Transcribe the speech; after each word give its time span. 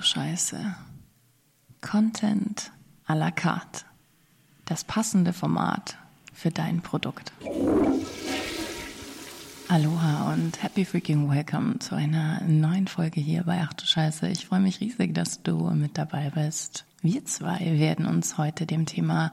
Scheiße. 0.00 0.74
Content 1.80 2.72
à 3.06 3.14
la 3.14 3.30
carte. 3.30 3.84
Das 4.64 4.84
passende 4.84 5.32
Format 5.32 5.98
für 6.32 6.50
dein 6.50 6.80
Produkt. 6.80 7.32
Aloha 9.68 10.32
und 10.32 10.62
happy 10.62 10.84
freaking 10.84 11.30
welcome 11.30 11.78
zu 11.78 11.94
einer 11.94 12.42
neuen 12.42 12.88
Folge 12.88 13.20
hier 13.20 13.44
bei 13.44 13.60
Ach 13.62 13.72
du 13.72 13.86
Scheiße. 13.86 14.28
Ich 14.28 14.46
freue 14.46 14.60
mich 14.60 14.80
riesig, 14.80 15.14
dass 15.14 15.42
du 15.42 15.70
mit 15.70 15.96
dabei 15.96 16.30
bist. 16.30 16.86
Wir 17.02 17.24
zwei 17.24 17.78
werden 17.78 18.06
uns 18.06 18.36
heute 18.36 18.66
dem 18.66 18.86
Thema 18.86 19.32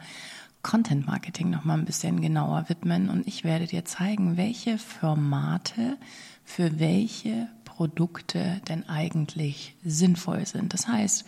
Content 0.63 1.07
Marketing 1.07 1.49
noch 1.49 1.63
mal 1.63 1.75
ein 1.75 1.85
bisschen 1.85 2.21
genauer 2.21 2.69
widmen 2.69 3.09
und 3.09 3.27
ich 3.27 3.43
werde 3.43 3.67
dir 3.67 3.85
zeigen, 3.85 4.37
welche 4.37 4.77
Formate 4.77 5.97
für 6.43 6.79
welche 6.79 7.47
Produkte 7.77 8.59
denn 8.67 8.89
eigentlich 8.89 9.75
sinnvoll 9.83 10.47
sind. 10.47 10.73
Das 10.73 10.87
heißt, 10.87 11.25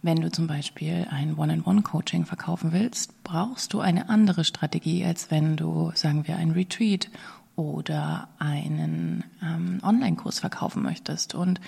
wenn 0.00 0.22
du 0.22 0.32
zum 0.32 0.46
Beispiel 0.46 1.06
ein 1.10 1.36
One-on-One-Coaching 1.36 2.24
verkaufen 2.24 2.72
willst, 2.72 3.22
brauchst 3.22 3.74
du 3.74 3.80
eine 3.80 4.08
andere 4.08 4.44
Strategie, 4.44 5.04
als 5.04 5.30
wenn 5.30 5.58
du, 5.58 5.92
sagen 5.94 6.26
wir, 6.26 6.38
ein 6.38 6.52
Retreat 6.52 7.10
oder 7.54 8.28
einen 8.38 9.24
ähm, 9.42 9.80
Online-Kurs 9.82 10.38
verkaufen 10.38 10.82
möchtest. 10.82 11.34
Und 11.34 11.60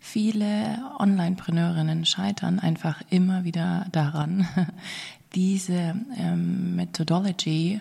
viele 0.00 0.78
Online-Preneurinnen 0.98 2.04
scheitern 2.04 2.58
einfach 2.58 3.00
immer 3.10 3.44
wieder 3.44 3.86
daran, 3.92 4.48
diese 5.36 5.94
ähm, 6.16 6.74
Methodology 6.74 7.80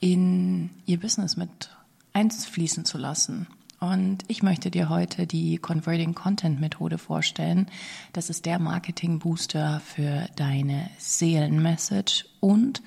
in 0.00 0.70
ihr 0.84 0.98
Business 0.98 1.36
mit 1.36 1.70
einfließen 2.12 2.84
zu 2.84 2.98
lassen. 2.98 3.46
Und 3.82 4.18
ich 4.28 4.44
möchte 4.44 4.70
dir 4.70 4.90
heute 4.90 5.26
die 5.26 5.56
Converting 5.58 6.14
Content 6.14 6.60
Methode 6.60 6.98
vorstellen. 6.98 7.66
Das 8.12 8.30
ist 8.30 8.46
der 8.46 8.60
Marketing 8.60 9.18
Booster 9.18 9.82
für 9.84 10.28
deine 10.36 10.88
Seelenmessage 10.98 12.26
und 12.38 12.80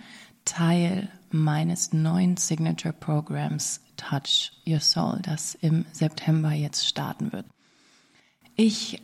Teil 0.45 1.09
meines 1.31 1.91
neuen 1.91 2.37
Signature 2.37 2.93
Programms 2.93 3.81
Touch 3.97 4.53
Your 4.65 4.79
Soul, 4.79 5.19
das 5.21 5.55
im 5.55 5.83
September 5.91 6.53
jetzt 6.53 6.87
starten 6.87 7.33
wird. 7.33 7.45
Ich 8.55 9.01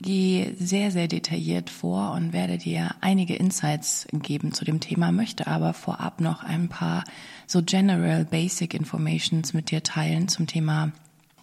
gehe 0.00 0.54
sehr, 0.54 0.92
sehr 0.92 1.08
detailliert 1.08 1.68
vor 1.68 2.12
und 2.12 2.32
werde 2.32 2.58
dir 2.58 2.94
einige 3.00 3.34
Insights 3.34 4.06
geben 4.12 4.52
zu 4.52 4.64
dem 4.64 4.78
Thema, 4.78 5.10
möchte 5.10 5.48
aber 5.48 5.74
vorab 5.74 6.20
noch 6.20 6.44
ein 6.44 6.68
paar 6.68 7.02
so 7.48 7.60
general 7.60 8.24
basic 8.24 8.72
informations 8.72 9.52
mit 9.52 9.72
dir 9.72 9.82
teilen 9.82 10.28
zum 10.28 10.46
Thema 10.46 10.92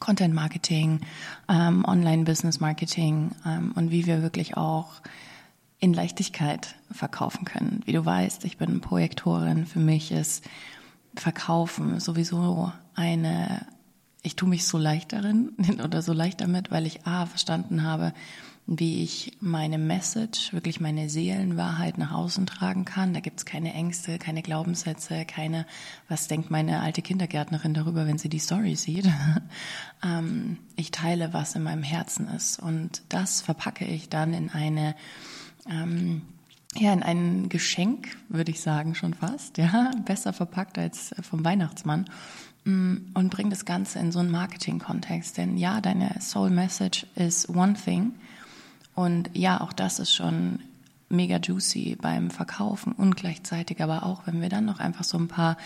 Content 0.01 0.33
Marketing, 0.33 0.99
ähm, 1.47 1.85
Online 1.85 2.25
Business 2.25 2.59
Marketing 2.59 3.31
ähm, 3.45 3.71
und 3.75 3.91
wie 3.91 4.05
wir 4.05 4.21
wirklich 4.21 4.57
auch 4.57 5.01
in 5.79 5.93
Leichtigkeit 5.93 6.75
verkaufen 6.91 7.45
können. 7.45 7.81
Wie 7.85 7.93
du 7.93 8.05
weißt, 8.05 8.43
ich 8.43 8.57
bin 8.57 8.81
Projektorin. 8.81 9.65
Für 9.65 9.79
mich 9.79 10.11
ist 10.11 10.43
Verkaufen 11.15 11.99
sowieso 11.99 12.71
eine, 12.95 13.65
ich 14.21 14.35
tue 14.35 14.49
mich 14.49 14.65
so 14.65 14.77
leicht 14.77 15.13
darin 15.13 15.53
oder 15.83 16.01
so 16.01 16.13
leicht 16.13 16.41
damit, 16.41 16.71
weil 16.71 16.85
ich 16.85 17.07
A 17.07 17.25
verstanden 17.25 17.83
habe, 17.83 18.13
wie 18.73 19.03
ich 19.03 19.37
meine 19.41 19.77
Message, 19.77 20.53
wirklich 20.53 20.79
meine 20.79 21.09
Seelenwahrheit 21.09 21.97
nach 21.97 22.13
außen 22.13 22.45
tragen 22.45 22.85
kann. 22.85 23.13
Da 23.13 23.19
gibt's 23.19 23.45
keine 23.45 23.73
Ängste, 23.73 24.17
keine 24.17 24.41
Glaubenssätze, 24.41 25.25
keine, 25.25 25.65
was 26.07 26.29
denkt 26.29 26.51
meine 26.51 26.79
alte 26.79 27.01
Kindergärtnerin 27.01 27.73
darüber, 27.73 28.07
wenn 28.07 28.17
sie 28.17 28.29
die 28.29 28.39
Story 28.39 28.75
sieht. 28.75 29.09
Ähm, 30.03 30.57
ich 30.75 30.89
teile, 30.89 31.31
was 31.31 31.53
in 31.53 31.61
meinem 31.61 31.83
Herzen 31.83 32.27
ist. 32.27 32.57
Und 32.57 33.03
das 33.09 33.41
verpacke 33.41 33.85
ich 33.85 34.09
dann 34.09 34.33
in 34.33 34.49
eine, 34.49 34.95
ähm, 35.69 36.23
ja, 36.75 36.91
in 36.91 37.03
ein 37.03 37.49
Geschenk, 37.49 38.17
würde 38.27 38.49
ich 38.49 38.61
sagen, 38.61 38.95
schon 38.95 39.13
fast, 39.13 39.59
ja, 39.59 39.91
besser 40.05 40.33
verpackt 40.33 40.79
als 40.79 41.13
vom 41.21 41.45
Weihnachtsmann 41.45 42.09
mm, 42.63 42.95
und 43.13 43.29
bringe 43.29 43.51
das 43.51 43.65
Ganze 43.65 43.99
in 43.99 44.11
so 44.11 44.17
einen 44.17 44.31
Marketing-Kontext. 44.31 45.37
Denn 45.37 45.55
ja, 45.55 45.81
deine 45.81 46.19
Soul 46.19 46.49
Message 46.49 47.05
is 47.13 47.47
one 47.47 47.75
thing, 47.75 48.13
und 48.95 49.29
ja, 49.33 49.61
auch 49.61 49.73
das 49.73 49.99
ist 49.99 50.13
schon 50.13 50.59
mega 51.11 51.37
juicy 51.37 51.97
beim 52.01 52.31
Verkaufen 52.31 52.93
und 52.93 53.15
gleichzeitig 53.15 53.81
aber 53.81 54.05
auch, 54.05 54.25
wenn 54.25 54.41
wir 54.41 54.49
dann 54.49 54.65
noch 54.65 54.79
einfach 54.79 55.03
so 55.03 55.17
ein 55.17 55.27
paar 55.27 55.57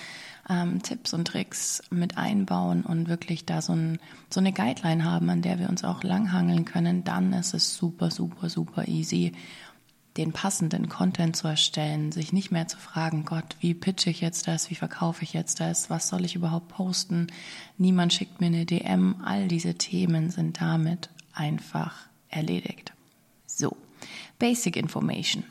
ähm, 0.50 0.82
Tipps 0.82 1.14
und 1.14 1.26
Tricks 1.26 1.84
mit 1.90 2.18
einbauen 2.18 2.84
und 2.84 3.08
wirklich 3.08 3.46
da 3.46 3.62
so, 3.62 3.74
ein, 3.74 4.00
so 4.30 4.40
eine 4.40 4.54
Guideline 4.54 5.04
haben, 5.04 5.30
an 5.30 5.42
der 5.42 5.60
wir 5.60 5.70
uns 5.70 5.84
auch 5.84 6.04
langhangeln 6.04 6.66
können, 6.66 7.04
dann 7.04 7.34
ist 7.34 7.54
es 7.54 7.76
super, 7.76 8.12
super, 8.12 8.50
super 8.50 8.88
easy, 8.88 9.34
den 10.18 10.32
passenden 10.32 10.88
Content 10.88 11.36
zu 11.36 11.48
erstellen, 11.48 12.12
sich 12.12 12.32
nicht 12.32 12.52
mehr 12.52 12.68
zu 12.68 12.78
fragen, 12.78 13.26
Gott, 13.26 13.58
wie 13.60 13.74
pitche 13.74 14.10
ich 14.10 14.22
jetzt 14.22 14.48
das, 14.48 14.70
wie 14.70 14.76
verkaufe 14.76 15.24
ich 15.24 15.34
jetzt 15.34 15.60
das, 15.60 15.90
was 15.90 16.08
soll 16.08 16.24
ich 16.24 16.36
überhaupt 16.36 16.70
posten, 16.70 17.28
niemand 17.78 18.14
schickt 18.14 18.40
mir 18.40 18.48
eine 18.48 18.66
DM, 18.66 19.18
all 19.24 19.48
diese 19.48 19.76
Themen 19.76 20.30
sind 20.30 20.62
damit 20.62 21.10
einfach 21.34 22.08
erledigt. 22.30 22.95
So, 23.58 23.78
Basic 24.38 24.76
Information. 24.76 25.46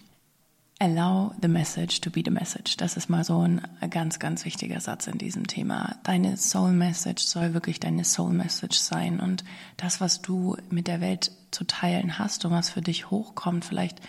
Allow 0.78 1.32
the 1.41 1.48
message 1.48 2.03
to 2.03 2.10
be 2.10 2.20
the 2.22 2.31
message. 2.31 2.76
Das 2.76 2.98
ist 2.98 3.09
mal 3.09 3.25
so 3.25 3.41
ein 3.41 3.62
ganz, 3.88 4.19
ganz 4.19 4.44
wichtiger 4.44 4.78
Satz 4.81 5.06
in 5.06 5.16
diesem 5.16 5.47
Thema. 5.47 5.97
Deine 6.03 6.37
Soul 6.37 6.72
Message 6.72 7.22
soll 7.22 7.54
wirklich 7.54 7.81
deine 7.81 8.04
Soul 8.04 8.34
Message 8.34 8.76
sein 8.76 9.20
und 9.20 9.42
das, 9.78 10.03
was 10.03 10.20
du 10.20 10.54
mit 10.69 10.87
der 10.87 11.00
Welt 11.00 11.32
zu 11.50 11.65
teilen 11.65 12.19
hast 12.19 12.44
und 12.44 12.50
was 12.50 12.69
für 12.69 12.82
dich 12.82 13.10
hochkommt, 13.10 13.65
vielleicht 13.65 14.00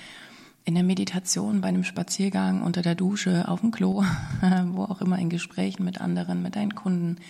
in 0.65 0.73
der 0.73 0.83
Meditation, 0.83 1.61
bei 1.61 1.69
einem 1.69 1.85
Spaziergang, 1.85 2.63
unter 2.63 2.81
der 2.81 2.95
Dusche, 2.95 3.47
auf 3.47 3.61
dem 3.61 3.71
Klo, 3.71 4.03
wo 4.71 4.83
auch 4.83 4.99
immer 4.99 5.19
in 5.19 5.29
Gesprächen 5.29 5.85
mit 5.85 6.01
anderen, 6.01 6.41
mit 6.41 6.57
deinen 6.57 6.75
Kunden. 6.75 7.21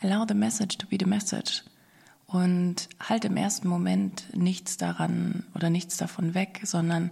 Allow 0.00 0.24
the 0.26 0.34
message 0.34 0.78
to 0.78 0.86
be 0.86 0.96
the 0.98 1.04
message 1.04 1.62
und 2.30 2.88
halt 3.00 3.24
im 3.24 3.36
ersten 3.36 3.66
Moment 3.66 4.24
nichts 4.36 4.76
daran 4.76 5.44
oder 5.54 5.68
nichts 5.68 5.96
davon 5.96 6.32
weg, 6.34 6.60
sondern 6.64 7.10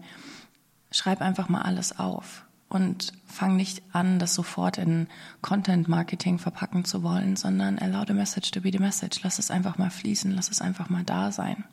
schreib 0.93 1.21
einfach 1.21 1.49
mal 1.49 1.63
alles 1.63 1.99
auf 1.99 2.45
und 2.69 3.13
fang 3.27 3.57
nicht 3.57 3.83
an, 3.93 4.21
das 4.21 4.35
sofort 4.35 4.79
in 4.79 5.09
Content 5.43 5.89
Marketing 5.89 6.39
verpacken 6.39 6.85
zu 6.85 7.03
wollen, 7.03 7.35
sondern 7.35 7.79
allow 7.81 8.05
the 8.07 8.15
message 8.15 8.53
to 8.53 8.61
be 8.61 8.71
the 8.71 8.79
message. 8.79 9.21
Lass 9.25 9.41
es 9.41 9.51
einfach 9.51 9.77
mal 9.77 9.91
fließen, 9.91 10.31
lass 10.31 10.51
es 10.51 10.61
einfach 10.61 10.89
mal 10.89 11.03
da 11.03 11.33
sein. 11.33 11.65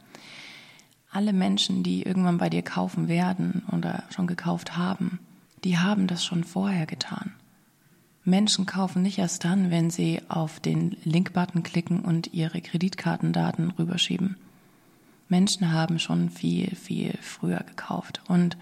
Alle 1.12 1.32
Menschen, 1.32 1.84
die 1.84 2.02
irgendwann 2.02 2.40
bei 2.40 2.50
dir 2.50 2.64
kaufen 2.64 3.08
werden 3.08 3.64
oder 3.72 4.04
schon 4.10 4.26
gekauft 4.26 4.76
haben, 4.76 5.20
die 5.64 5.78
haben 5.78 6.08
das 6.08 6.26
schon 6.26 6.44
vorher 6.44 6.88
getan. 6.88 7.34
Menschen 8.26 8.66
kaufen 8.66 9.04
nicht 9.04 9.20
erst 9.20 9.46
dann, 9.46 9.70
wenn 9.70 9.92
sie 9.92 10.22
auf 10.28 10.60
den 10.60 10.98
Link-Button 11.04 11.62
klicken 11.62 12.00
und 12.02 12.34
ihre 12.34 12.60
Kreditkartendaten 12.60 13.72
rüberschieben. 13.72 14.36
Menschen 15.30 15.72
haben 15.72 16.00
schon 16.00 16.30
viel, 16.30 16.76
viel 16.76 17.18
früher 17.22 17.60
gekauft. 17.60 18.22
Und 18.28 18.58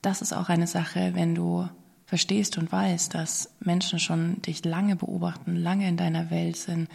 das 0.00 0.22
ist 0.22 0.32
auch 0.32 0.48
eine 0.48 0.68
Sache, 0.68 1.12
wenn 1.14 1.34
du 1.34 1.68
verstehst 2.06 2.58
und 2.58 2.70
weißt, 2.70 3.14
dass 3.14 3.50
Menschen 3.60 3.98
schon 3.98 4.40
dich 4.42 4.64
lange 4.64 4.94
beobachten, 4.96 5.56
lange 5.56 5.88
in 5.88 5.96
deiner 5.96 6.30
Welt 6.30 6.56
sind 6.56 6.88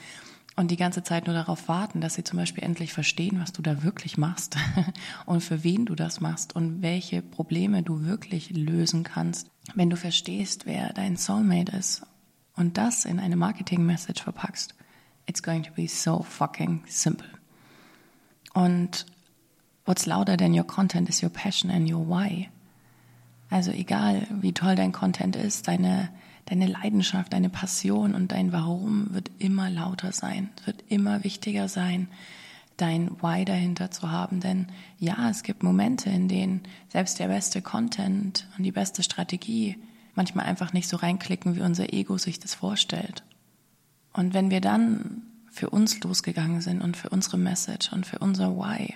und 0.55 0.71
die 0.71 0.77
ganze 0.77 1.03
Zeit 1.03 1.25
nur 1.25 1.35
darauf 1.35 1.67
warten, 1.67 2.01
dass 2.01 2.13
sie 2.13 2.23
zum 2.23 2.38
Beispiel 2.38 2.63
endlich 2.63 2.93
verstehen, 2.93 3.39
was 3.41 3.51
du 3.51 3.61
da 3.61 3.83
wirklich 3.83 4.17
machst 4.17 4.57
und 5.25 5.41
für 5.41 5.63
wen 5.63 5.85
du 5.85 5.95
das 5.95 6.21
machst 6.21 6.55
und 6.55 6.81
welche 6.81 7.21
Probleme 7.21 7.81
du 7.81 8.05
wirklich 8.05 8.51
lösen 8.51 9.03
kannst, 9.03 9.49
wenn 9.75 9.90
du 9.90 9.97
verstehst, 9.97 10.66
wer 10.66 10.94
dein 10.94 11.18
Soulmate 11.18 11.75
ist 11.75 12.03
und 12.56 12.78
das 12.78 13.06
in 13.06 13.19
eine 13.19 13.35
Marketing-Message 13.35 14.24
verpackst. 14.24 14.75
It's 15.25 15.44
going 15.44 15.63
to 15.63 15.72
be 15.72 15.88
so 15.88 16.24
fucking 16.24 16.84
simple. 16.88 17.30
Und 18.53 19.06
what's 19.85 20.06
louder 20.06 20.38
than 20.38 20.53
your 20.53 20.66
content 20.66 21.09
is 21.09 21.22
your 21.22 21.30
passion 21.30 21.69
and 21.69 21.89
your 21.89 22.07
why. 22.07 22.50
Also 23.50 23.71
egal, 23.71 24.27
wie 24.30 24.54
toll 24.54 24.75
dein 24.75 24.92
Content 24.92 25.36
ist, 25.36 25.68
deine 25.68 26.10
deine 26.50 26.65
Leidenschaft, 26.65 27.33
deine 27.33 27.50
Passion 27.50 28.15
und 28.15 28.31
dein 28.31 28.51
Warum 28.51 29.13
wird 29.13 29.30
immer 29.39 29.69
lauter 29.69 30.12
sein, 30.12 30.50
wird 30.65 30.83
immer 30.89 31.24
wichtiger 31.24 31.68
sein, 31.68 32.07
dein 32.81 33.21
Why 33.21 33.45
dahinter 33.45 33.91
zu 33.91 34.11
haben. 34.11 34.39
Denn 34.39 34.67
ja, 34.97 35.29
es 35.29 35.43
gibt 35.43 35.63
Momente, 35.63 36.09
in 36.09 36.27
denen 36.27 36.61
selbst 36.89 37.19
der 37.19 37.27
beste 37.27 37.61
Content 37.61 38.47
und 38.57 38.63
die 38.63 38.71
beste 38.71 39.03
Strategie 39.03 39.77
manchmal 40.15 40.45
einfach 40.45 40.73
nicht 40.73 40.89
so 40.89 40.97
reinklicken, 40.97 41.55
wie 41.55 41.61
unser 41.61 41.93
Ego 41.93 42.17
sich 42.17 42.39
das 42.39 42.53
vorstellt. 42.53 43.23
Und 44.13 44.33
wenn 44.33 44.49
wir 44.49 44.61
dann 44.61 45.23
für 45.51 45.69
uns 45.69 46.01
losgegangen 46.01 46.61
sind 46.61 46.81
und 46.81 46.97
für 46.97 47.09
unsere 47.09 47.37
Message 47.37 47.91
und 47.91 48.05
für 48.05 48.19
unser 48.19 48.55
Why, 48.57 48.95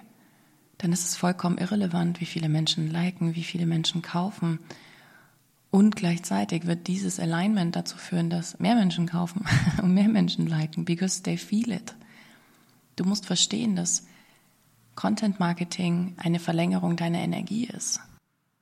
dann 0.79 0.91
ist 0.91 1.05
es 1.05 1.15
vollkommen 1.15 1.57
irrelevant, 1.57 2.19
wie 2.19 2.25
viele 2.25 2.49
Menschen 2.49 2.91
liken, 2.91 3.35
wie 3.35 3.43
viele 3.43 3.65
Menschen 3.65 4.01
kaufen, 4.01 4.59
und 5.73 5.95
gleichzeitig 5.95 6.67
wird 6.67 6.85
dieses 6.85 7.19
Alignment 7.19 7.75
dazu 7.75 7.97
führen, 7.97 8.29
dass 8.29 8.59
mehr 8.59 8.75
Menschen 8.75 9.07
kaufen 9.07 9.43
und 9.81 9.91
mehr 9.91 10.07
Menschen 10.07 10.45
liken, 10.45 10.85
because 10.85 11.23
they 11.23 11.35
feel 11.35 11.71
it. 11.71 11.95
Du 12.95 13.03
musst 13.05 13.25
verstehen, 13.25 13.75
dass 13.75 14.05
Content 14.95 15.39
Marketing 15.39 16.15
eine 16.17 16.39
Verlängerung 16.39 16.95
deiner 16.95 17.19
Energie 17.19 17.65
ist. 17.65 17.99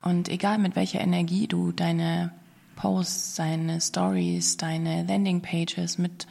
Und 0.01 0.29
egal 0.29 0.57
mit 0.57 0.75
welcher 0.75 1.01
Energie 1.01 1.47
du 1.47 1.71
deine 1.71 2.31
Posts, 2.75 3.35
deine 3.35 3.81
Stories, 3.81 4.57
deine 4.57 5.03
Landing 5.03 5.41
Pages 5.41 5.97
mit 5.97 6.27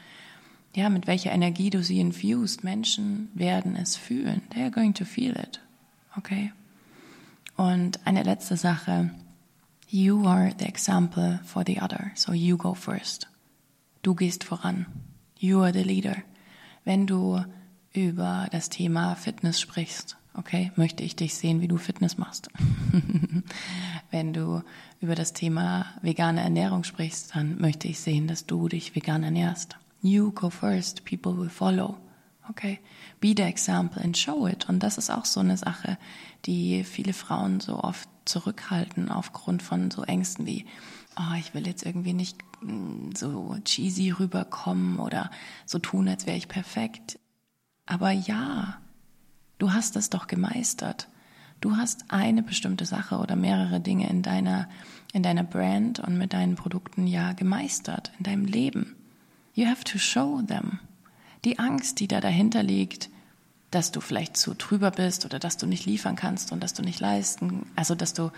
ja, 0.75 0.89
mit 0.89 1.07
welcher 1.07 1.33
Energie 1.33 1.71
du 1.71 1.83
sie 1.83 1.99
infused, 1.99 2.63
Menschen 2.63 3.29
werden 3.35 3.75
es 3.77 3.97
fühlen. 3.97 4.43
They 4.51 4.63
are 4.63 4.71
going 4.71 4.95
to 4.95 5.05
feel 5.05 5.33
it. 5.33 5.61
Okay? 6.17 6.53
Und 7.57 8.07
eine 8.07 8.23
letzte 8.23 8.57
Sache. 8.57 9.11
You 9.89 10.27
are 10.27 10.53
the 10.57 10.67
example 10.67 11.41
for 11.45 11.65
the 11.67 11.81
other. 11.81 12.13
So 12.15 12.33
you 12.33 12.57
go 12.57 12.75
first. 12.75 13.27
Du 14.03 14.15
gehst 14.15 14.45
voran. 14.45 14.87
You 15.39 15.61
are 15.61 15.73
the 15.73 15.83
leader. 15.83 16.23
Wenn 16.85 17.07
du 17.07 17.45
über 17.93 18.47
das 18.51 18.69
Thema 18.69 19.15
Fitness 19.17 19.61
sprichst, 19.61 20.17
okay, 20.35 20.73
möchte 20.77 21.03
ich 21.03 21.17
dich 21.17 21.35
sehen, 21.35 21.61
wie 21.61 21.69
du 21.69 21.77
Fitness 21.77 22.19
machst. 22.19 22.49
Wenn 24.11 24.33
du 24.33 24.63
über 25.01 25.15
das 25.15 25.33
Thema 25.33 25.87
vegane 26.03 26.41
Ernährung 26.41 26.85
sprichst, 26.85 27.35
dann 27.35 27.61
möchte 27.61 27.89
ich 27.89 28.01
sehen, 28.01 28.29
dass 28.29 28.47
du 28.47 28.69
dich 28.69 28.95
vegan 28.95 29.23
ernährst. 29.23 29.77
You 30.03 30.33
go 30.33 30.51
first, 30.51 31.05
people 31.05 31.37
will 31.37 31.51
follow. 31.51 31.97
Okay, 32.49 32.81
be 33.21 33.35
the 33.37 33.45
example 33.45 34.03
and 34.03 34.17
show 34.17 34.47
it. 34.49 34.69
Und 34.69 34.83
das 34.83 34.99
ist 34.99 35.11
auch 35.11 35.25
so 35.25 35.41
eine 35.41 35.57
Sache, 35.57 35.99
die 36.47 36.83
viele 36.83 37.13
Frauen 37.13 37.61
so 37.61 37.79
oft 37.79 38.09
zurückhalten 38.25 39.09
aufgrund 39.09 39.63
von 39.63 39.91
so 39.91 40.03
Ängsten 40.03 40.47
wie, 40.47 40.67
oh, 41.17 41.35
ich 41.39 41.55
will 41.55 41.67
jetzt 41.67 41.85
irgendwie 41.87 42.13
nicht 42.13 42.39
mm, 42.63 43.11
so 43.15 43.57
cheesy 43.65 44.11
rüberkommen 44.11 44.99
oder 44.99 45.31
so 45.65 45.79
tun, 45.79 46.09
als 46.09 46.27
wäre 46.27 46.37
ich 46.37 46.49
perfekt. 46.49 47.20
Aber 47.91 48.13
ja, 48.13 48.79
du 49.59 49.73
hast 49.73 49.97
es 49.97 50.11
doch 50.11 50.29
gemeistert. 50.29 51.09
Du 51.61 51.77
hast 51.77 52.05
eine 52.07 52.41
bestimmte 52.41 52.85
Sache 52.87 53.19
oder 53.19 53.35
mehrere 53.35 53.81
Dinge 53.81 54.09
in 54.09 54.23
deiner, 54.23 54.69
in 55.13 55.25
deiner 55.25 55.43
Brand 55.43 55.99
und 55.99 56.17
mit 56.17 56.33
deinen 56.33 56.55
Produkten 56.55 57.09
ja 57.09 57.33
gemeistert, 57.33 58.13
in 58.19 58.25
deinem 58.25 58.45
Leben. 58.45 58.95
You 59.55 59.67
have 59.67 59.83
to 59.83 59.99
show 59.99 60.41
them. 60.41 60.79
Die 61.45 61.59
Angst, 61.59 61.99
die 61.99 62.07
da 62.07 62.21
dahinter 62.21 62.63
liegt, 62.63 63.11
dass 63.73 63.91
du 63.91 64.01
vielleicht 64.01 64.37
zu 64.37 64.55
drüber 64.55 64.93
bist 64.93 65.25
oder 65.25 65.41
dass 65.41 65.57
du 65.57 65.67
nicht 65.67 65.85
liefern 65.85 66.15
kannst 66.15 66.53
und 66.53 66.63
dass 66.63 66.75
du 66.75 66.83
nicht 66.83 67.01
leisten, 67.01 67.67
also 67.75 67.97
dass 67.97 68.15
du 68.15 68.31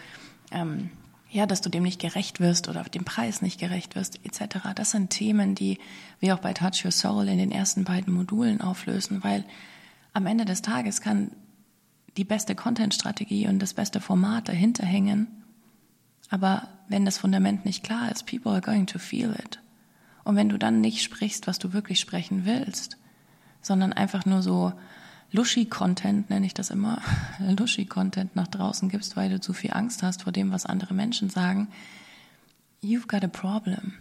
ähm, 0.51 0.89
ja, 1.33 1.47
dass 1.47 1.63
du 1.63 1.71
dem 1.71 1.83
nicht 1.83 2.01
gerecht 2.01 2.41
wirst 2.41 2.69
oder 2.69 2.85
dem 2.85 3.05
Preis 3.05 3.41
nicht 3.41 3.59
gerecht 3.59 3.97
wirst, 3.97 4.21
etc. 4.25 4.59
Das 4.75 4.91
sind 4.91 5.09
Themen, 5.09 5.55
die 5.55 5.79
wir 6.21 6.35
auch 6.35 6.41
bei 6.41 6.53
Touch 6.53 6.85
Your 6.85 6.91
Soul 6.91 7.27
in 7.29 7.39
den 7.39 7.51
ersten 7.51 7.85
beiden 7.85 8.13
Modulen 8.13 8.61
auflösen, 8.61 9.25
weil 9.25 9.45
am 10.13 10.27
Ende 10.27 10.45
des 10.45 10.61
Tages 10.61 11.01
kann 11.01 11.31
die 12.19 12.25
beste 12.25 12.55
Content-Strategie 12.55 13.49
und 13.49 13.61
das 13.61 13.73
beste 13.73 14.01
Format 14.01 14.49
dahinter 14.49 14.85
hängen. 14.85 15.27
Aber 16.29 16.69
wenn 16.89 17.07
das 17.07 17.17
Fundament 17.17 17.65
nicht 17.65 17.83
klar 17.83 18.13
ist, 18.13 18.27
people 18.27 18.53
are 18.53 18.61
going 18.61 18.87
to 18.87 18.99
feel 18.99 19.35
it. 19.43 19.59
Und 20.25 20.37
wenn 20.37 20.51
du 20.51 20.59
dann 20.59 20.83
nicht 20.83 21.03
sprichst, 21.03 21.47
was 21.47 21.59
du 21.59 21.73
wirklich 21.73 21.99
sprechen 21.99 22.45
willst, 22.45 22.99
sondern 23.63 23.95
einfach 23.95 24.27
nur 24.27 24.43
so 24.43 24.75
Lushy-Content, 25.33 26.29
nenne 26.31 26.47
ich 26.47 26.55
das 26.55 26.71
immer, 26.71 27.01
Lushy-Content 27.39 28.37
nach 28.37 28.49
draußen 28.49 28.89
gibst, 28.89 29.17
weil 29.17 29.31
du 29.31 29.41
zu 29.41 29.53
viel 29.53 29.73
Angst 29.73 30.03
hast 30.03 30.23
vor 30.23 30.33
dem, 30.33 30.53
was 30.53 30.67
andere 30.67 30.95
Menschen 30.95 31.31
sagen, 31.31 31.69
you've 32.83 33.09
got 33.09 33.25
a 33.25 33.29
problem. 33.29 33.95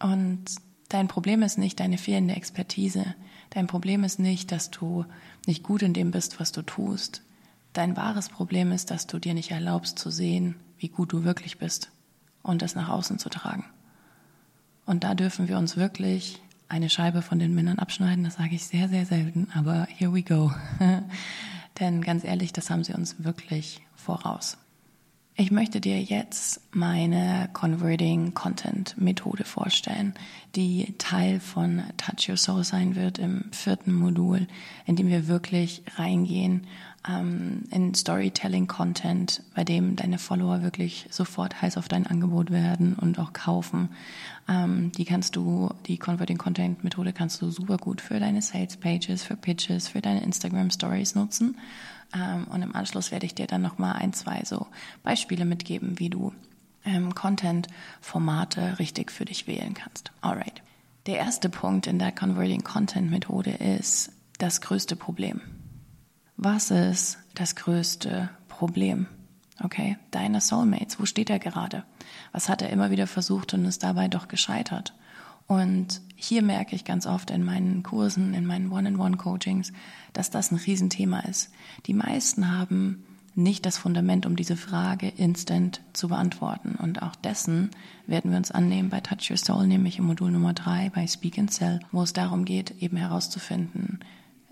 Und 0.00 0.44
dein 0.88 1.08
Problem 1.08 1.42
ist 1.42 1.58
nicht 1.58 1.80
deine 1.80 1.98
fehlende 1.98 2.34
Expertise. 2.34 3.14
Dein 3.50 3.66
Problem 3.66 4.04
ist 4.04 4.18
nicht, 4.18 4.52
dass 4.52 4.70
du 4.70 5.04
nicht 5.46 5.64
gut 5.64 5.82
in 5.82 5.94
dem 5.94 6.12
bist, 6.12 6.38
was 6.38 6.52
du 6.52 6.62
tust. 6.62 7.22
Dein 7.72 7.96
wahres 7.96 8.28
Problem 8.28 8.72
ist, 8.72 8.90
dass 8.90 9.06
du 9.06 9.18
dir 9.18 9.34
nicht 9.34 9.50
erlaubst 9.50 9.98
zu 9.98 10.10
sehen, 10.10 10.56
wie 10.78 10.88
gut 10.88 11.12
du 11.12 11.24
wirklich 11.24 11.58
bist 11.58 11.90
und 12.42 12.62
das 12.62 12.74
nach 12.74 12.88
außen 12.88 13.18
zu 13.18 13.28
tragen. 13.28 13.64
Und 14.86 15.04
da 15.04 15.14
dürfen 15.14 15.48
wir 15.48 15.58
uns 15.58 15.76
wirklich 15.76 16.40
eine 16.70 16.88
Scheibe 16.88 17.20
von 17.20 17.38
den 17.38 17.54
Männern 17.54 17.78
abschneiden. 17.78 18.24
Das 18.24 18.34
sage 18.34 18.54
ich 18.54 18.64
sehr, 18.64 18.88
sehr 18.88 19.04
selten, 19.04 19.48
aber 19.54 19.86
here 19.90 20.14
we 20.14 20.22
go. 20.22 20.52
Denn 21.80 22.00
ganz 22.00 22.24
ehrlich, 22.24 22.52
das 22.52 22.70
haben 22.70 22.84
sie 22.84 22.94
uns 22.94 23.22
wirklich 23.24 23.82
voraus. 23.94 24.56
Ich 25.36 25.50
möchte 25.50 25.80
dir 25.80 26.02
jetzt 26.02 26.60
meine 26.72 27.48
Converting 27.54 28.34
Content 28.34 29.00
Methode 29.00 29.44
vorstellen, 29.44 30.12
die 30.54 30.94
Teil 30.98 31.40
von 31.40 31.82
Touch 31.96 32.28
Your 32.28 32.36
Soul 32.36 32.62
sein 32.64 32.94
wird 32.94 33.18
im 33.18 33.44
vierten 33.52 33.94
Modul, 33.94 34.46
in 34.84 34.96
dem 34.96 35.08
wir 35.08 35.28
wirklich 35.28 35.82
reingehen 35.96 36.66
ähm, 37.08 37.62
in 37.70 37.94
Storytelling 37.94 38.66
Content, 38.66 39.42
bei 39.54 39.64
dem 39.64 39.96
deine 39.96 40.18
Follower 40.18 40.62
wirklich 40.62 41.06
sofort 41.10 41.62
heiß 41.62 41.78
auf 41.78 41.88
dein 41.88 42.06
Angebot 42.06 42.50
werden 42.50 42.94
und 42.94 43.18
auch 43.18 43.32
kaufen. 43.32 43.88
Ähm, 44.48 44.92
die 44.92 45.04
kannst 45.04 45.36
du, 45.36 45.70
die 45.86 45.96
Converting 45.96 46.38
Content 46.38 46.84
Methode 46.84 47.12
kannst 47.12 47.40
du 47.40 47.50
super 47.50 47.78
gut 47.78 48.00
für 48.00 48.20
deine 48.20 48.42
Sales 48.42 48.76
Pages, 48.76 49.22
für 49.22 49.36
Pitches, 49.36 49.88
für 49.88 50.02
deine 50.02 50.22
Instagram 50.22 50.70
Stories 50.70 51.14
nutzen. 51.14 51.56
Ähm, 52.14 52.46
und 52.48 52.62
im 52.62 52.74
Anschluss 52.74 53.10
werde 53.10 53.26
ich 53.26 53.34
dir 53.34 53.46
dann 53.46 53.62
nochmal 53.62 53.96
ein, 53.96 54.12
zwei 54.12 54.42
so 54.44 54.66
Beispiele 55.02 55.44
mitgeben, 55.44 55.98
wie 55.98 56.10
du 56.10 56.32
ähm, 56.84 57.14
Content-Formate 57.14 58.78
richtig 58.78 59.10
für 59.10 59.24
dich 59.24 59.46
wählen 59.46 59.74
kannst. 59.74 60.12
Alright. 60.20 60.62
Der 61.06 61.18
erste 61.18 61.48
Punkt 61.48 61.86
in 61.86 61.98
der 61.98 62.12
Converting 62.12 62.62
Content 62.62 63.10
Methode 63.10 63.50
ist 63.50 64.12
das 64.38 64.60
größte 64.60 64.96
Problem. 64.96 65.40
Was 66.36 66.70
ist 66.70 67.18
das 67.34 67.56
größte 67.56 68.30
Problem? 68.48 69.06
Okay, 69.62 69.98
deine 70.10 70.40
Soulmates, 70.40 70.98
wo 70.98 71.04
steht 71.04 71.28
er 71.28 71.38
gerade? 71.38 71.84
Was 72.32 72.48
hat 72.48 72.62
er 72.62 72.70
immer 72.70 72.90
wieder 72.90 73.06
versucht 73.06 73.52
und 73.52 73.64
ist 73.66 73.82
dabei 73.82 74.08
doch 74.08 74.28
gescheitert? 74.28 74.94
Und 75.50 76.00
hier 76.14 76.42
merke 76.42 76.76
ich 76.76 76.84
ganz 76.84 77.06
oft 77.06 77.32
in 77.32 77.42
meinen 77.42 77.82
Kursen, 77.82 78.34
in 78.34 78.46
meinen 78.46 78.70
One-on-One-Coachings, 78.70 79.72
dass 80.12 80.30
das 80.30 80.52
ein 80.52 80.58
Riesenthema 80.58 81.18
ist. 81.22 81.50
Die 81.86 81.92
meisten 81.92 82.56
haben 82.56 83.02
nicht 83.34 83.66
das 83.66 83.76
Fundament, 83.76 84.26
um 84.26 84.36
diese 84.36 84.56
Frage 84.56 85.08
instant 85.08 85.80
zu 85.92 86.06
beantworten. 86.06 86.76
Und 86.76 87.02
auch 87.02 87.16
dessen 87.16 87.70
werden 88.06 88.30
wir 88.30 88.38
uns 88.38 88.52
annehmen 88.52 88.90
bei 88.90 89.00
Touch 89.00 89.28
Your 89.28 89.38
Soul, 89.38 89.66
nämlich 89.66 89.98
im 89.98 90.04
Modul 90.04 90.30
Nummer 90.30 90.52
drei 90.52 90.88
bei 90.94 91.08
Speak 91.08 91.36
and 91.36 91.52
Sell, 91.52 91.80
wo 91.90 92.04
es 92.04 92.12
darum 92.12 92.44
geht, 92.44 92.80
eben 92.80 92.96
herauszufinden, 92.96 93.98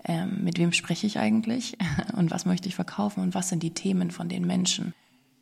ähm, 0.03 0.43
mit 0.43 0.57
wem 0.57 0.73
spreche 0.73 1.07
ich 1.07 1.17
eigentlich 1.17 1.77
und 2.17 2.29
was 2.29 2.45
möchte 2.45 2.67
ich 2.67 2.75
verkaufen 2.75 3.23
und 3.23 3.33
was 3.33 3.47
sind 3.47 3.63
die 3.63 3.73
Themen 3.73 4.11
von 4.11 4.27
den 4.27 4.45
Menschen, 4.45 4.93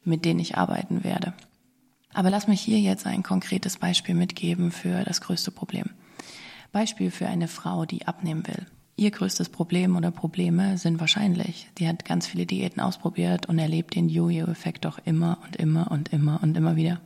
mit 0.04 0.24
denen 0.24 0.40
ich 0.40 0.56
arbeiten 0.56 1.04
werde. 1.04 1.34
Aber 2.18 2.32
lass 2.32 2.48
mich 2.48 2.62
hier 2.62 2.80
jetzt 2.80 3.06
ein 3.06 3.22
konkretes 3.22 3.78
Beispiel 3.78 4.16
mitgeben 4.16 4.72
für 4.72 5.04
das 5.04 5.22
größte 5.22 5.52
Problem. 5.52 5.92
Beispiel 6.72 7.12
für 7.12 7.28
eine 7.28 7.48
Frau, 7.48 7.86
die 7.86 8.08
abnehmen 8.08 8.48
will. 8.48 8.66
Ihr 8.96 9.12
größtes 9.12 9.50
Problem 9.50 9.96
oder 9.96 10.10
Probleme 10.10 10.80
sind 10.80 11.00
wahrscheinlich, 11.00 11.70
die 11.78 11.88
hat 11.88 12.06
ganz 12.06 12.26
viele 12.26 12.48
Diäten 12.48 12.82
ausprobiert 12.82 13.46
und 13.46 13.60
erlebt 13.60 13.94
den 13.94 14.10
Jojo-Effekt 14.10 14.86
doch 14.86 14.98
immer 15.06 15.38
und 15.46 15.58
immer 15.58 15.92
und 15.92 16.12
immer 16.12 16.42
und 16.42 16.58
immer 16.58 16.76
wieder. 16.76 17.00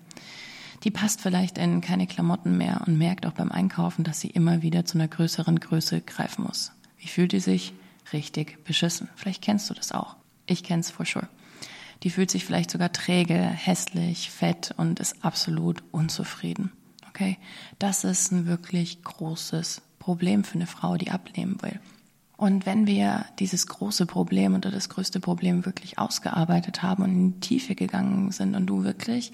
Die 0.86 0.92
passt 0.92 1.20
vielleicht 1.20 1.58
in 1.58 1.82
keine 1.82 2.08
Klamotten 2.08 2.58
mehr 2.58 2.80
und 2.88 2.98
merkt 2.98 3.26
auch 3.26 3.34
beim 3.34 3.52
Einkaufen, 3.52 4.06
dass 4.06 4.22
sie 4.22 4.30
immer 4.30 4.62
wieder 4.62 4.86
zu 4.86 4.98
einer 4.98 5.10
größeren 5.10 5.60
Größe 5.60 6.00
greifen 6.00 6.46
muss. 6.46 6.72
Wie 7.00 7.10
fühlt 7.10 7.34
die 7.34 7.42
sich? 7.42 7.74
Richtig 8.14 8.64
beschissen. 8.64 9.10
Vielleicht 9.18 9.42
kennst 9.42 9.70
du 9.70 9.74
das 9.74 9.92
auch. 9.92 10.16
Ich 10.46 10.64
kenn's 10.64 10.90
for 10.90 11.06
sure. 11.06 11.28
Die 12.04 12.10
fühlt 12.10 12.32
sich 12.32 12.46
vielleicht 12.46 12.72
sogar 12.72 12.92
träge, 12.92 13.36
hässlich, 13.36 14.32
fett 14.32 14.74
und 14.78 15.00
ist 15.00 15.24
absolut 15.24 15.84
unzufrieden. 15.92 16.72
Okay? 17.10 17.38
Das 17.80 18.04
ist 18.04 18.32
ein 18.32 18.48
wirklich 18.48 19.04
großes 19.04 19.82
Problem 20.00 20.44
für 20.44 20.56
eine 20.56 20.68
Frau, 20.68 20.98
die 20.98 21.12
abnehmen 21.12 21.62
will. 21.62 21.80
Und 22.38 22.66
wenn 22.66 22.88
wir 22.88 23.26
dieses 23.38 23.68
große 23.68 24.08
Problem 24.08 24.56
oder 24.56 24.72
das 24.72 24.90
größte 24.90 25.20
Problem 25.20 25.64
wirklich 25.68 26.00
ausgearbeitet 26.00 26.82
haben 26.82 27.04
und 27.04 27.12
in 27.12 27.34
die 27.34 27.40
Tiefe 27.40 27.76
gegangen 27.76 28.32
sind 28.32 28.56
und 28.56 28.66
du 28.66 28.84
wirklich 28.84 29.32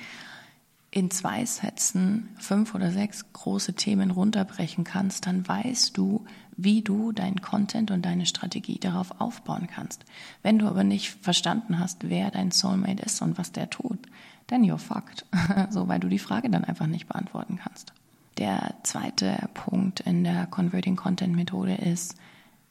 in 0.89 1.12
zwei 1.12 1.46
Sätzen 1.46 2.29
fünf 2.39 2.74
oder 2.74 2.91
sechs 2.91 3.25
große 3.34 3.74
Themen 3.74 4.12
runterbrechen 4.12 4.84
kannst, 4.84 5.27
dann 5.27 5.48
weißt 5.48 5.98
du, 5.98 6.25
wie 6.56 6.82
du 6.82 7.12
deinen 7.12 7.41
Content 7.41 7.91
und 7.91 8.06
deine 8.06 8.25
Strategie 8.25 8.79
darauf 8.79 9.22
aufbauen 9.22 9.67
kannst. 9.67 10.06
Wenn 10.41 10.60
du 10.60 10.67
aber 10.67 10.84
nicht 10.84 11.10
verstanden 11.22 11.79
hast, 11.79 12.10
wer 12.10 12.32
dein 12.32 12.51
Soulmate 12.51 13.03
ist 13.03 13.22
und 13.22 13.38
was 13.38 13.51
der 13.51 13.70
tut, 13.70 14.00
then 14.48 14.63
you're 14.63 14.77
fucked. 14.77 15.25
so, 15.70 15.88
weil 15.88 16.00
du 16.00 16.08
die 16.08 16.20
Frage 16.20 16.50
dann 16.50 16.63
einfach 16.63 16.88
nicht 16.88 17.08
beantworten 17.08 17.60
kannst. 17.62 17.94
Der 18.38 18.75
zweite 18.84 19.50
Punkt 19.53 20.00
in 20.01 20.24
der 20.24 20.48
Converting 20.48 20.96
Content 20.96 21.36
Methode 21.36 21.75
ist 21.75 22.15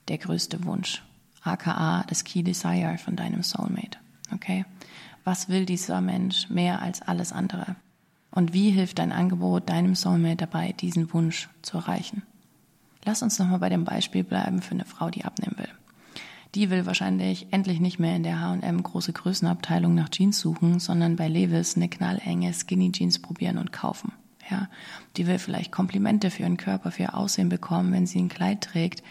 der 0.09 0.19
größte 0.19 0.65
Wunsch, 0.65 1.03
aka 1.43 2.05
das 2.09 2.25
Key 2.25 2.43
Desire 2.43 2.99
von 2.99 3.17
deinem 3.17 3.43
Soulmate. 3.43 3.99
Okay? 4.33 4.65
Was 5.25 5.49
will 5.49 5.67
dieser 5.67 6.01
Mensch 6.01 6.49
mehr 6.51 6.83
als 6.83 7.03
alles 7.03 7.33
andere? 7.33 7.77
Und 8.37 8.53
wie 8.53 8.71
hilft 8.71 8.99
dein 8.99 9.13
Angebot 9.13 9.71
deinem 9.71 9.95
Soulmate 9.95 10.37
dabei, 10.37 10.73
diesen 10.73 11.11
Wunsch 11.15 11.49
zu 11.63 11.79
erreichen? 11.79 12.21
Lass 13.03 13.23
uns 13.23 13.39
nochmal 13.39 13.61
bei 13.61 13.71
dem 13.71 13.85
Beispiel 13.85 14.25
bleiben 14.25 14.61
für 14.61 14.73
eine 14.73 14.85
Frau, 14.85 15.09
die 15.09 15.25
abnehmen 15.25 15.57
will. 15.57 15.71
Die 16.55 16.69
will 16.69 16.85
wahrscheinlich 16.85 17.47
endlich 17.51 17.81
nicht 17.81 17.99
mehr 17.99 18.15
in 18.15 18.25
der 18.25 18.43
H&M 18.43 18.83
große 18.83 19.15
Größenabteilung 19.15 19.95
nach 19.95 20.11
Jeans 20.11 20.39
suchen, 20.39 20.81
sondern 20.81 21.17
bei 21.17 21.29
Levis 21.29 21.77
eine 21.77 21.89
knallenge 21.89 22.53
Skinny 22.53 22.93
Jeans 22.93 23.21
probieren 23.21 23.57
und 23.57 23.73
kaufen. 23.73 24.13
Ja, 24.51 24.69
die 25.17 25.27
will 25.27 25.39
vielleicht 25.39 25.73
Komplimente 25.73 26.31
für 26.31 26.43
ihren 26.43 26.59
Körper, 26.59 26.91
für 26.91 27.05
ihr 27.05 27.17
Aussehen 27.17 27.49
bekommen, 27.49 27.91
wenn 27.95 28.07
sie 28.07 28.19
ein 28.19 28.29
Kleid 28.29 28.61
trägt, 28.61 29.03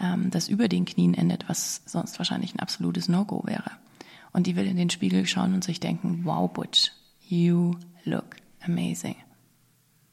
ähm, 0.00 0.32
das 0.32 0.48
über 0.48 0.66
den 0.66 0.84
Knien 0.84 1.14
endet, 1.14 1.48
was 1.48 1.82
sonst 1.86 2.18
wahrscheinlich 2.18 2.56
ein 2.56 2.60
absolutes 2.60 3.08
No-Go 3.08 3.44
wäre. 3.46 3.70
Und 4.32 4.48
die 4.48 4.56
will 4.56 4.66
in 4.66 4.76
den 4.76 4.90
Spiegel 4.90 5.26
schauen 5.26 5.54
und 5.54 5.62
sich 5.62 5.78
denken, 5.78 6.22
wow, 6.24 6.52
Butch, 6.52 6.90
you 7.28 7.76
look 8.04 8.43
amazing. 8.64 9.16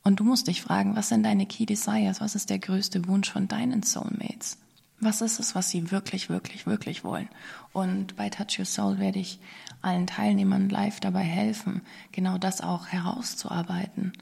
Und 0.03 0.20
du 0.20 0.24
musst 0.24 0.48
dich 0.48 0.62
fragen, 0.62 0.96
was 0.96 1.10
sind 1.10 1.24
deine 1.24 1.46
Key 1.46 1.65
Desires? 1.65 2.22
Was 2.22 2.36
ist 2.36 2.50
der 2.50 2.60
größte 2.60 3.08
Wunsch 3.08 3.29
von 3.29 3.48
deinen 3.48 3.84
Soulmates? 3.84 4.58
Was 5.00 5.22
ist 5.22 5.39
es, 5.39 5.55
was 5.55 5.70
sie 5.70 5.91
wirklich, 5.91 6.29
wirklich, 6.29 6.65
wirklich 6.67 7.03
wollen? 7.03 7.29
Und 7.74 8.15
bei 8.15 8.29
Touch 8.29 8.60
Your 8.60 8.65
Soul 8.65 9.00
werde 9.00 9.20
ich 9.20 9.39
allen 9.81 10.08
Teilnehmern 10.08 10.70
live 10.70 11.00
dabei 11.00 11.24
helfen, 11.24 11.81
genau 12.12 12.38
das 12.38 12.62
auch 12.62 12.88
herauszuarbeiten 12.88 14.13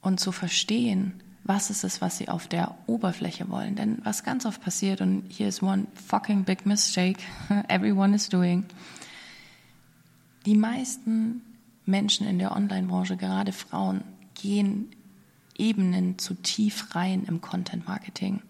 und 0.00 0.18
zu 0.18 0.32
verstehen, 0.32 1.22
was 1.44 1.70
ist 1.70 1.84
es, 1.84 2.00
was 2.00 2.18
sie 2.18 2.28
auf 2.28 2.46
der 2.46 2.76
Oberfläche 2.86 3.48
wollen. 3.50 3.74
Denn 3.74 3.98
was 4.04 4.24
ganz 4.24 4.46
oft 4.46 4.62
passiert, 4.62 5.00
und 5.00 5.24
hier 5.28 5.48
ist 5.48 5.62
one 5.62 5.86
fucking 6.06 6.44
big 6.44 6.66
mistake 6.66 7.20
everyone 7.68 8.14
is 8.14 8.28
doing, 8.28 8.64
die 10.46 10.56
meisten 10.56 11.42
Menschen 11.84 12.26
in 12.26 12.38
der 12.38 12.54
Online-Branche, 12.54 13.16
gerade 13.16 13.52
Frauen, 13.52 14.04
gehen 14.34 14.90
Ebenen 15.56 16.18
zu 16.18 16.34
tief 16.34 16.94
rein 16.94 17.24
im 17.24 17.40
Content-Marketing. 17.40 18.42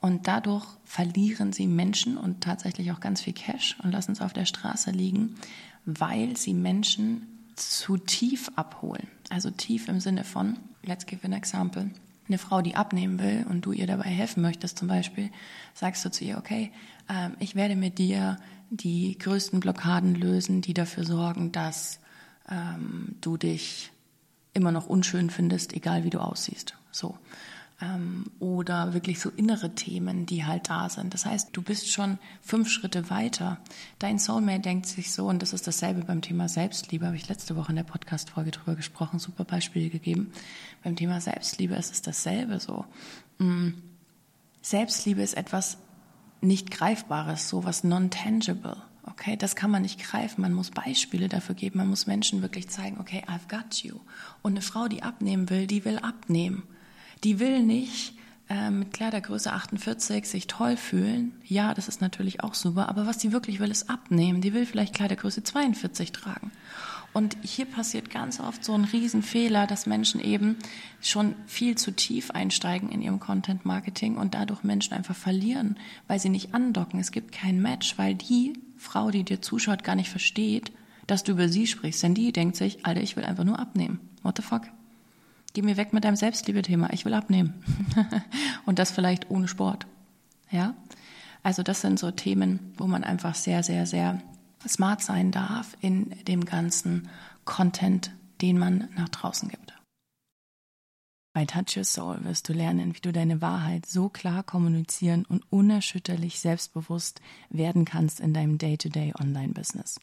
Und 0.00 0.26
dadurch 0.26 0.66
verlieren 0.84 1.52
sie 1.52 1.66
Menschen 1.66 2.16
und 2.16 2.42
tatsächlich 2.42 2.90
auch 2.90 3.00
ganz 3.00 3.20
viel 3.20 3.34
Cash 3.34 3.76
und 3.82 3.92
lassen 3.92 4.12
es 4.12 4.22
auf 4.22 4.32
der 4.32 4.46
Straße 4.46 4.90
liegen, 4.90 5.36
weil 5.84 6.36
sie 6.36 6.54
Menschen 6.54 7.26
zu 7.54 7.98
tief 7.98 8.50
abholen. 8.56 9.08
Also 9.28 9.50
tief 9.50 9.88
im 9.88 10.00
Sinne 10.00 10.24
von, 10.24 10.58
let's 10.82 11.06
give 11.06 11.24
an 11.24 11.32
example. 11.32 11.90
Eine 12.28 12.38
Frau, 12.38 12.62
die 12.62 12.76
abnehmen 12.76 13.18
will 13.18 13.44
und 13.48 13.66
du 13.66 13.72
ihr 13.72 13.86
dabei 13.86 14.08
helfen 14.08 14.40
möchtest 14.40 14.78
zum 14.78 14.88
Beispiel, 14.88 15.30
sagst 15.74 16.04
du 16.04 16.10
zu 16.10 16.24
ihr, 16.24 16.38
okay, 16.38 16.70
äh, 17.08 17.30
ich 17.38 17.54
werde 17.54 17.76
mit 17.76 17.98
dir 17.98 18.38
die 18.70 19.18
größten 19.18 19.60
Blockaden 19.60 20.14
lösen, 20.14 20.62
die 20.62 20.74
dafür 20.74 21.04
sorgen, 21.04 21.52
dass 21.52 21.98
ähm, 22.48 23.16
du 23.20 23.36
dich 23.36 23.90
immer 24.52 24.72
noch 24.72 24.86
unschön 24.86 25.30
findest, 25.30 25.72
egal 25.72 26.04
wie 26.04 26.10
du 26.10 26.18
aussiehst. 26.18 26.74
So. 26.90 27.16
Ähm, 27.80 28.26
oder 28.40 28.92
wirklich 28.92 29.20
so 29.20 29.30
innere 29.30 29.74
Themen, 29.74 30.26
die 30.26 30.44
halt 30.44 30.68
da 30.68 30.88
sind. 30.88 31.14
Das 31.14 31.24
heißt, 31.24 31.50
du 31.52 31.62
bist 31.62 31.90
schon 31.90 32.18
fünf 32.42 32.68
Schritte 32.68 33.08
weiter. 33.08 33.58
Dein 33.98 34.18
Soulmate 34.18 34.60
denkt 34.60 34.86
sich 34.86 35.12
so, 35.12 35.26
und 35.26 35.40
das 35.40 35.52
ist 35.52 35.66
dasselbe 35.66 36.04
beim 36.04 36.20
Thema 36.20 36.48
Selbstliebe, 36.48 37.06
habe 37.06 37.16
ich 37.16 37.28
letzte 37.28 37.56
Woche 37.56 37.70
in 37.70 37.76
der 37.76 37.84
Podcast-Folge 37.84 38.50
drüber 38.50 38.74
gesprochen, 38.74 39.18
super 39.18 39.44
Beispiele 39.44 39.88
gegeben. 39.88 40.32
Beim 40.84 40.96
Thema 40.96 41.20
Selbstliebe 41.20 41.74
ist 41.74 41.92
es 41.92 42.02
dasselbe 42.02 42.60
so. 42.60 42.84
Mm. 43.38 43.70
Selbstliebe 44.62 45.22
ist 45.22 45.38
etwas 45.38 45.78
nicht 46.42 46.70
Greifbares, 46.70 47.48
so 47.48 47.64
was 47.64 47.82
non-tangible. 47.82 48.76
Okay, 49.04 49.36
das 49.36 49.56
kann 49.56 49.70
man 49.70 49.82
nicht 49.82 50.02
greifen. 50.02 50.42
Man 50.42 50.52
muss 50.52 50.70
Beispiele 50.70 51.28
dafür 51.28 51.54
geben. 51.54 51.78
Man 51.78 51.88
muss 51.88 52.06
Menschen 52.06 52.42
wirklich 52.42 52.68
zeigen, 52.68 52.98
okay, 53.00 53.24
I've 53.26 53.48
got 53.48 53.82
you. 53.82 53.96
Und 54.42 54.52
eine 54.52 54.62
Frau, 54.62 54.88
die 54.88 55.02
abnehmen 55.02 55.48
will, 55.50 55.66
die 55.66 55.84
will 55.84 55.98
abnehmen. 55.98 56.64
Die 57.24 57.38
will 57.38 57.62
nicht 57.62 58.14
äh, 58.48 58.70
mit 58.70 58.92
Kleidergröße 58.92 59.52
48 59.52 60.26
sich 60.26 60.46
toll 60.46 60.76
fühlen. 60.76 61.32
Ja, 61.44 61.72
das 61.72 61.88
ist 61.88 62.00
natürlich 62.00 62.42
auch 62.42 62.54
super. 62.54 62.88
Aber 62.88 63.06
was 63.06 63.18
die 63.18 63.32
wirklich 63.32 63.60
will, 63.60 63.70
ist 63.70 63.88
abnehmen. 63.88 64.40
Die 64.40 64.52
will 64.52 64.66
vielleicht 64.66 64.94
Kleidergröße 64.94 65.42
42 65.42 66.12
tragen. 66.12 66.50
Und 67.12 67.36
hier 67.42 67.64
passiert 67.64 68.10
ganz 68.10 68.38
oft 68.38 68.64
so 68.64 68.72
ein 68.72 68.84
Riesenfehler, 68.84 69.66
dass 69.66 69.86
Menschen 69.86 70.20
eben 70.20 70.56
schon 71.00 71.34
viel 71.46 71.76
zu 71.76 71.90
tief 71.90 72.30
einsteigen 72.30 72.88
in 72.88 73.02
ihrem 73.02 73.18
Content 73.18 73.64
Marketing 73.64 74.16
und 74.16 74.34
dadurch 74.34 74.62
Menschen 74.62 74.94
einfach 74.94 75.16
verlieren, 75.16 75.76
weil 76.06 76.20
sie 76.20 76.28
nicht 76.28 76.54
andocken. 76.54 77.00
Es 77.00 77.10
gibt 77.10 77.32
kein 77.32 77.60
Match, 77.60 77.98
weil 77.98 78.14
die 78.14 78.52
Frau, 78.80 79.10
die 79.10 79.24
dir 79.24 79.42
zuschaut, 79.42 79.84
gar 79.84 79.94
nicht 79.94 80.08
versteht, 80.08 80.72
dass 81.06 81.22
du 81.22 81.32
über 81.32 81.48
sie 81.48 81.66
sprichst. 81.66 82.02
Denn 82.02 82.14
die 82.14 82.32
denkt 82.32 82.56
sich, 82.56 82.86
Alter, 82.86 83.02
ich 83.02 83.14
will 83.14 83.24
einfach 83.24 83.44
nur 83.44 83.58
abnehmen. 83.58 84.00
What 84.22 84.38
the 84.38 84.42
fuck? 84.42 84.62
Geh 85.52 85.62
mir 85.62 85.76
weg 85.76 85.92
mit 85.92 86.04
deinem 86.04 86.16
Selbstliebe-Thema. 86.16 86.90
Ich 86.92 87.04
will 87.04 87.12
abnehmen. 87.12 87.62
und 88.66 88.78
das 88.78 88.90
vielleicht 88.90 89.30
ohne 89.30 89.48
Sport. 89.48 89.86
Ja? 90.50 90.74
Also 91.42 91.62
das 91.62 91.82
sind 91.82 91.98
so 91.98 92.10
Themen, 92.10 92.72
wo 92.78 92.86
man 92.86 93.04
einfach 93.04 93.34
sehr, 93.34 93.62
sehr, 93.62 93.84
sehr 93.84 94.22
smart 94.66 95.02
sein 95.02 95.30
darf 95.30 95.76
in 95.80 96.10
dem 96.26 96.44
ganzen 96.44 97.08
Content, 97.44 98.12
den 98.40 98.58
man 98.58 98.88
nach 98.96 99.10
draußen 99.10 99.48
gibt. 99.48 99.74
Bei 101.32 101.44
Touch 101.44 101.76
Your 101.76 101.84
Soul 101.84 102.24
wirst 102.24 102.48
du 102.48 102.52
lernen, 102.52 102.96
wie 102.96 103.00
du 103.00 103.12
deine 103.12 103.40
Wahrheit 103.40 103.86
so 103.86 104.08
klar 104.08 104.42
kommunizieren 104.42 105.24
und 105.24 105.44
unerschütterlich 105.50 106.40
selbstbewusst 106.40 107.20
werden 107.50 107.84
kannst 107.84 108.18
in 108.18 108.34
deinem 108.34 108.58
Day-to-Day 108.58 109.14
Online-Business. 109.16 110.00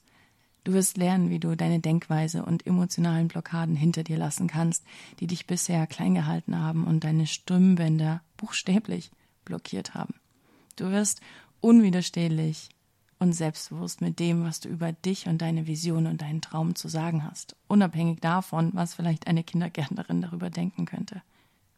Du 0.64 0.72
wirst 0.72 0.96
lernen, 0.96 1.30
wie 1.30 1.40
du 1.40 1.56
deine 1.56 1.82
Denkweise 1.82 2.46
und 2.46 2.66
emotionalen 2.66 3.28
Blockaden 3.28 3.76
hinter 3.76 4.04
dir 4.04 4.18
lassen 4.18 4.48
kannst, 4.48 4.86
die 5.20 5.28
dich 5.28 5.48
bisher 5.48 5.86
klein 5.86 6.16
gehalten 6.16 6.58
haben 6.60 6.86
und 6.86 7.04
deine 7.04 7.28
Stimmbänder 7.28 8.22
buchstäblich 8.38 9.12
blockiert 9.44 9.96
haben. 9.96 10.16
Du 10.78 10.92
wirst 10.92 11.20
unwiderstehlich 11.60 12.70
und 13.20 13.34
selbstbewusst 13.34 14.02
mit 14.02 14.20
dem, 14.20 14.44
was 14.44 14.60
du 14.60 14.70
über 14.70 14.92
dich 14.92 15.28
und 15.28 15.42
deine 15.42 15.68
Vision 15.68 16.08
und 16.08 16.22
deinen 16.22 16.42
Traum 16.42 16.76
zu 16.76 16.88
sagen 16.88 17.24
hast, 17.24 17.56
unabhängig 17.68 18.20
davon, 18.20 18.72
was 18.74 18.94
vielleicht 18.94 19.28
eine 19.28 19.44
Kindergärtnerin 19.44 20.22
darüber 20.22 20.50
denken 20.50 20.86
könnte. 20.86 21.22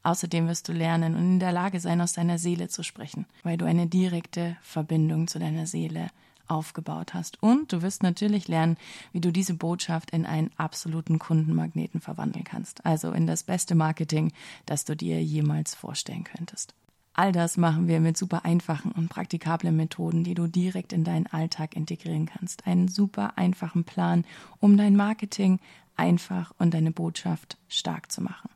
Außerdem 0.04 0.48
wirst 0.48 0.68
du 0.68 0.74
lernen 0.74 1.16
und 1.16 1.24
in 1.24 1.40
der 1.40 1.52
Lage 1.52 1.80
sein, 1.80 2.02
aus 2.02 2.14
deiner 2.14 2.38
Seele 2.38 2.70
zu 2.70 2.84
sprechen, 2.84 3.26
weil 3.44 3.58
du 3.58 3.66
eine 3.66 3.88
direkte 3.88 4.58
Verbindung 4.62 5.28
zu 5.28 5.40
deiner 5.40 5.66
Seele 5.66 6.10
aufgebaut 6.48 7.14
hast. 7.14 7.42
Und 7.44 7.72
du 7.72 7.82
wirst 7.82 8.02
natürlich 8.02 8.48
lernen, 8.48 8.78
wie 9.12 9.22
du 9.22 9.32
diese 9.32 9.54
Botschaft 9.54 10.12
in 10.12 10.26
einen 10.26 10.52
absoluten 10.58 11.20
Kundenmagneten 11.20 12.02
verwandeln 12.02 12.44
kannst. 12.44 12.86
Also 12.86 13.12
in 13.12 13.28
das 13.28 13.44
beste 13.44 13.76
Marketing, 13.76 14.32
das 14.66 14.86
du 14.86 14.96
dir 14.96 15.24
jemals 15.24 15.76
vorstellen 15.76 16.24
könntest. 16.24 16.74
All 17.14 17.32
das 17.32 17.58
machen 17.58 17.88
wir 17.88 18.00
mit 18.00 18.18
super 18.18 18.46
einfachen 18.46 18.92
und 18.92 19.10
praktikablen 19.10 19.76
Methoden, 19.76 20.24
die 20.24 20.36
du 20.36 20.48
direkt 20.48 20.94
in 20.94 21.04
deinen 21.04 21.28
Alltag 21.28 21.76
integrieren 21.76 22.28
kannst. 22.28 22.66
Einen 22.66 22.88
super 22.88 23.38
einfachen 23.38 23.84
Plan, 23.84 24.26
um 24.60 24.78
dein 24.78 24.96
Marketing 24.96 25.60
einfach 25.96 26.54
und 26.58 26.74
deine 26.74 26.92
Botschaft 26.92 27.58
stark 27.68 28.12
zu 28.12 28.22
machen. 28.22 28.50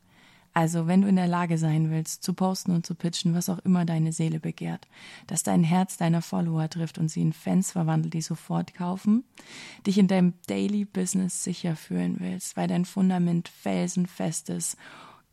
Also, 0.56 0.86
wenn 0.86 1.02
du 1.02 1.08
in 1.08 1.16
der 1.16 1.26
Lage 1.26 1.58
sein 1.58 1.90
willst, 1.90 2.22
zu 2.22 2.32
posten 2.32 2.70
und 2.70 2.86
zu 2.86 2.94
pitchen, 2.94 3.34
was 3.34 3.48
auch 3.48 3.58
immer 3.58 3.84
deine 3.84 4.12
Seele 4.12 4.38
begehrt, 4.38 4.86
dass 5.26 5.42
dein 5.42 5.64
Herz 5.64 5.96
deiner 5.96 6.22
Follower 6.22 6.70
trifft 6.70 6.96
und 6.96 7.08
sie 7.08 7.22
in 7.22 7.32
Fans 7.32 7.72
verwandelt, 7.72 8.14
die 8.14 8.22
sofort 8.22 8.72
kaufen, 8.72 9.24
dich 9.84 9.98
in 9.98 10.06
deinem 10.06 10.34
Daily 10.46 10.84
Business 10.84 11.42
sicher 11.42 11.74
fühlen 11.74 12.16
willst, 12.20 12.56
weil 12.56 12.68
dein 12.68 12.84
Fundament 12.84 13.48
felsenfest 13.48 14.48
ist, 14.48 14.76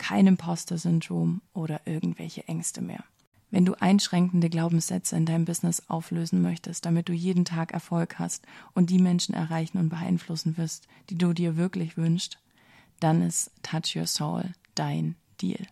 kein 0.02 0.26
Imposter-Syndrom 0.26 1.42
oder 1.54 1.82
irgendwelche 1.86 2.48
Ängste 2.48 2.82
mehr. 2.82 3.04
Wenn 3.52 3.66
du 3.66 3.76
einschränkende 3.80 4.50
Glaubenssätze 4.50 5.16
in 5.16 5.28
deinem 5.28 5.46
Business 5.46 5.84
auflösen 5.90 6.42
möchtest, 6.42 6.88
damit 6.88 7.08
du 7.08 7.14
jeden 7.14 7.46
Tag 7.46 7.72
Erfolg 7.72 8.18
hast 8.18 8.48
und 8.74 8.90
die 8.90 8.98
Menschen 8.98 9.36
erreichen 9.36 9.78
und 9.78 9.90
beeinflussen 9.90 10.58
wirst, 10.58 10.88
die 11.12 11.20
du 11.20 11.34
dir 11.34 11.56
wirklich 11.56 11.98
wünschst, 11.98 12.40
dann 13.00 13.22
ist 13.22 13.52
Touch 13.62 13.96
Your 13.96 14.08
Soul 14.08 14.46
dein 14.74 15.16
Deal. 15.40 15.68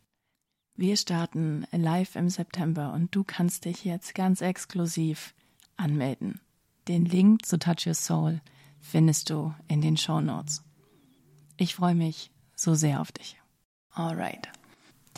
Wir 0.76 0.96
starten 0.96 1.66
live 1.72 2.16
im 2.16 2.30
September 2.30 2.94
und 2.94 3.16
du 3.16 3.24
kannst 3.24 3.66
dich 3.66 3.84
jetzt 3.84 4.14
ganz 4.14 4.42
exklusiv 4.42 5.34
anmelden. 5.76 6.40
Den 6.88 7.06
Link 7.06 7.48
zu 7.48 7.58
Touch 7.58 7.88
Your 7.88 7.96
Soul 7.96 8.42
findest 8.80 9.32
du 9.32 9.56
in 9.68 9.82
den 9.82 9.98
Show 9.98 10.22
Notes. 10.22 10.64
Ich 11.58 11.74
freue 11.74 11.96
mich 11.96 12.30
so 12.56 12.76
sehr 12.76 13.02
auf 13.02 13.12
dich. 13.12 13.39
Alright. 14.00 14.48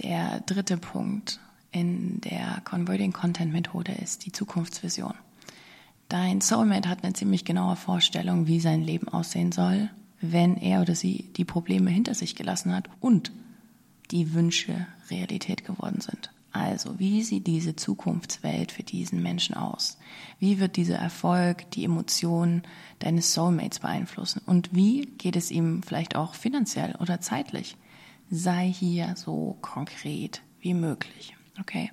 Der 0.02 0.40
dritte 0.40 0.76
Punkt 0.76 1.40
in 1.72 2.20
der 2.22 2.62
Converting 2.66 3.14
Content 3.14 3.54
Methode 3.54 3.92
ist 3.92 4.26
die 4.26 4.32
Zukunftsvision. 4.32 5.14
Dein 6.10 6.42
Soulmate 6.42 6.90
hat 6.90 7.04
eine 7.04 7.14
ziemlich 7.14 7.46
genaue 7.46 7.76
Vorstellung, 7.76 8.48
wie 8.48 8.60
sein 8.60 8.82
Leben 8.82 9.08
aussehen 9.08 9.52
soll, 9.52 9.92
wenn 10.20 10.58
er 10.58 10.82
oder 10.82 10.96
sie 10.96 11.30
die 11.38 11.46
Probleme 11.46 11.92
hinter 11.92 12.16
sich 12.16 12.36
gelassen 12.36 12.74
hat 12.74 12.90
und 13.00 13.32
die 14.10 14.34
Wünsche 14.34 14.88
Realität 15.12 15.64
geworden 15.64 16.02
sind. 16.02 16.32
Also, 16.52 16.98
wie 16.98 17.22
sieht 17.22 17.46
diese 17.46 17.76
Zukunftswelt 17.76 18.72
für 18.72 18.84
diesen 18.84 19.22
Menschen 19.22 19.56
aus? 19.56 20.00
Wie 20.40 20.60
wird 20.60 20.76
dieser 20.76 20.98
Erfolg 20.98 21.70
die 21.70 21.86
Emotionen 21.86 22.64
deines 22.98 23.32
Soulmates 23.36 23.80
beeinflussen? 23.80 24.42
Und 24.48 24.74
wie 24.74 25.06
geht 25.20 25.36
es 25.36 25.52
ihm 25.52 25.84
vielleicht 25.84 26.16
auch 26.16 26.34
finanziell 26.34 26.96
oder 27.00 27.22
zeitlich? 27.22 27.78
Sei 28.34 28.72
hier 28.72 29.14
so 29.18 29.58
konkret 29.60 30.42
wie 30.62 30.74
möglich. 30.74 31.36
Okay. 31.60 31.92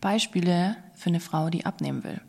Beispiele 0.00 0.76
für 0.94 1.08
eine 1.08 1.20
Frau, 1.20 1.50
die 1.50 1.66
abnehmen 1.66 2.02
will. 2.02 2.20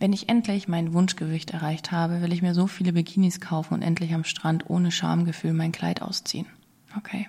Wenn 0.00 0.12
ich 0.12 0.28
endlich 0.28 0.66
mein 0.66 0.92
Wunschgewicht 0.92 1.52
erreicht 1.52 1.92
habe, 1.92 2.20
will 2.20 2.32
ich 2.32 2.42
mir 2.42 2.52
so 2.52 2.66
viele 2.66 2.92
Bikinis 2.92 3.40
kaufen 3.40 3.74
und 3.74 3.82
endlich 3.82 4.12
am 4.12 4.24
Strand 4.24 4.68
ohne 4.68 4.90
Schamgefühl 4.90 5.52
mein 5.52 5.70
Kleid 5.70 6.02
ausziehen. 6.02 6.46
Okay. 6.96 7.28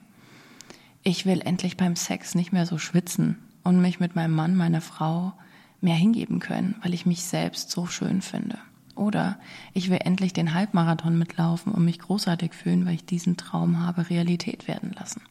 Ich 1.03 1.27
will 1.27 1.41
endlich 1.41 1.77
beim 1.77 1.95
Sex 1.95 2.33
nicht 2.33 2.51
mehr 2.51 2.65
so 2.65 2.79
schwitzen 2.79 3.37
und 3.63 3.79
mich 3.79 3.99
mit 3.99 4.15
meinem 4.15 4.33
Mann, 4.33 4.55
meiner 4.55 4.81
Frau 4.81 5.33
mehr 5.79 5.95
hingeben 5.95 6.39
können, 6.39 6.75
weil 6.81 6.95
ich 6.95 7.05
mich 7.05 7.23
selbst 7.23 7.69
so 7.69 7.85
schön 7.85 8.23
finde. 8.23 8.57
Oder 8.95 9.37
ich 9.73 9.91
will 9.91 9.99
endlich 10.01 10.33
den 10.33 10.55
Halbmarathon 10.55 11.19
mitlaufen 11.19 11.71
und 11.71 11.85
mich 11.85 11.99
großartig 11.99 12.53
fühlen, 12.53 12.87
weil 12.87 12.95
ich 12.95 13.05
diesen 13.05 13.37
Traum 13.37 13.85
habe 13.85 14.09
Realität 14.09 14.67
werden 14.67 14.91
lassen. 14.91 15.21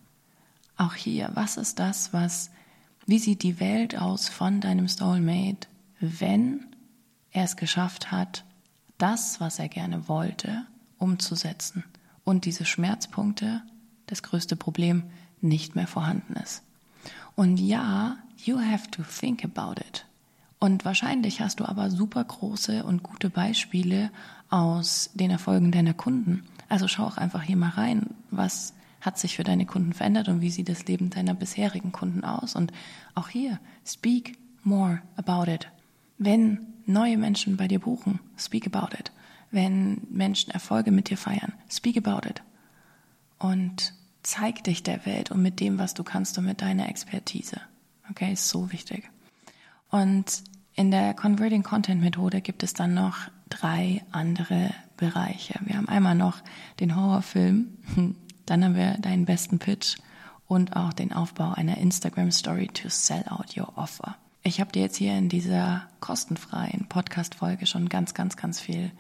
Auch 0.77 0.95
hier, 0.95 1.31
was 1.35 1.57
ist 1.57 1.79
das, 1.79 2.13
was, 2.13 2.51
wie 3.07 3.19
sieht 3.19 3.43
die 3.43 3.61
Welt 3.61 3.97
aus 3.97 4.29
von 4.29 4.61
deinem 4.61 4.89
Soulmate, 4.89 5.69
wenn 6.01 6.67
er 7.31 7.45
es 7.45 7.57
geschafft 7.57 8.11
hat, 8.11 8.45
das, 8.99 9.41
was 9.41 9.59
er 9.59 9.69
gerne 9.69 10.09
wollte, 10.09 10.65
umzusetzen 10.99 11.85
und 12.25 12.45
diese 12.45 12.65
Schmerzpunkte, 12.65 13.63
das 14.07 14.23
größte 14.23 14.57
Problem, 14.57 15.05
nicht 15.41 15.77
mehr 15.77 15.87
vorhanden 15.87 16.35
ist. 16.35 16.63
Und 17.37 17.59
ja, 17.59 18.17
you 18.45 18.59
have 18.59 18.91
to 18.91 19.03
think 19.03 19.45
about 19.45 19.81
it. 19.81 20.07
Und 20.59 20.85
wahrscheinlich 20.85 21.41
hast 21.41 21.61
du 21.61 21.67
aber 21.67 21.91
super 21.91 22.25
große 22.25 22.85
und 22.85 23.03
gute 23.03 23.29
Beispiele 23.29 24.11
aus 24.49 25.11
den 25.15 25.31
Erfolgen 25.31 25.73
deiner 25.73 25.95
Kunden. 25.95 26.45
Also 26.69 26.89
schau 26.89 27.05
auch 27.05 27.19
einfach 27.19 27.43
hier 27.43 27.57
mal 27.57 27.71
rein, 27.71 28.15
was 28.31 28.73
hat 29.05 29.19
sich 29.19 29.37
für 29.37 29.45
deine 29.45 29.67
Kunden 29.67 29.93
verändert 29.93 30.29
und 30.29 30.41
wie 30.41 30.51
sieht 30.51 30.69
das 30.69 30.87
Leben 30.87 31.11
deiner 31.11 31.35
bisherigen 31.35 31.93
Kunden 31.93 32.25
aus. 32.25 32.57
Und 32.57 32.73
auch 33.15 33.29
hier, 33.29 33.61
speak 33.87 34.39
more 34.63 35.03
about 35.17 35.51
it. 35.51 35.69
Wenn 36.19 36.67
neue 36.87 37.19
Menschen 37.19 37.57
bei 37.57 37.69
dir 37.69 37.81
buchen, 37.81 38.21
speak 38.39 38.67
about 38.67 38.97
it. 38.99 39.13
Wenn 39.51 40.03
Menschen 40.11 40.51
Erfolge 40.53 40.91
mit 40.91 41.11
dir 41.11 41.19
feiern, 41.19 41.53
speak 41.71 41.97
about 41.97 42.29
it. 42.29 42.43
Und 43.39 43.95
zeig 44.23 44.65
dich 44.65 44.83
der 44.83 45.05
Welt 45.05 45.31
und 45.31 45.43
mit 45.43 45.61
dem, 45.61 45.79
was 45.79 45.95
du 45.95 46.03
kannst 46.03 46.39
und 46.39 46.47
mit 46.47 46.63
deiner 46.63 46.89
Expertise. 46.89 47.61
Okay, 48.11 48.33
ist 48.33 48.49
so 48.49 48.73
wichtig. 48.73 49.11
Und 49.91 50.43
in 50.75 50.91
der 50.91 51.15
Converting 51.15 51.63
Content 51.63 52.01
Methode 52.01 52.41
gibt 52.41 52.63
es 52.63 52.75
dann 52.75 52.95
noch 52.95 53.17
drei 53.49 54.03
andere 54.11 54.71
Bereiche. 54.97 55.55
Wir 55.65 55.77
haben 55.77 55.89
einmal 55.89 56.15
noch 56.15 56.43
den 56.81 56.97
Horrorfilm, 56.97 57.69
dann 58.47 58.65
haben 58.65 58.77
wir 58.77 58.99
deinen 58.99 59.25
besten 59.25 59.59
Pitch 59.59 59.97
und 60.47 60.77
auch 60.77 60.93
den 60.93 61.13
Aufbau 61.13 61.53
einer 61.53 61.79
Instagram 61.79 62.31
Story 62.31 62.69
to 62.69 62.89
sell 62.89 63.25
out 63.29 63.57
your 63.57 63.77
offer. 63.77 64.17
Ich 64.43 64.61
habe 64.61 64.73
dir 64.73 64.83
jetzt 64.83 64.97
hier 64.97 65.17
in 65.17 65.29
dieser 65.29 65.89
kostenfreien 66.01 66.87
Podcast-Folge 66.89 67.67
schon 67.67 67.89
ganz, 67.89 68.13
ganz, 68.13 68.37
ganz 68.37 68.61
viel 68.61 68.91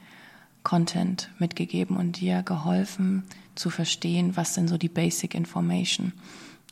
Content 0.62 1.28
mitgegeben 1.38 1.96
und 1.96 2.20
dir 2.20 2.42
geholfen 2.42 3.24
zu 3.54 3.68
verstehen, 3.68 4.36
was 4.36 4.54
denn 4.54 4.68
so 4.68 4.78
die 4.78 4.88
Basic 4.88 5.34
Information. 5.34 6.14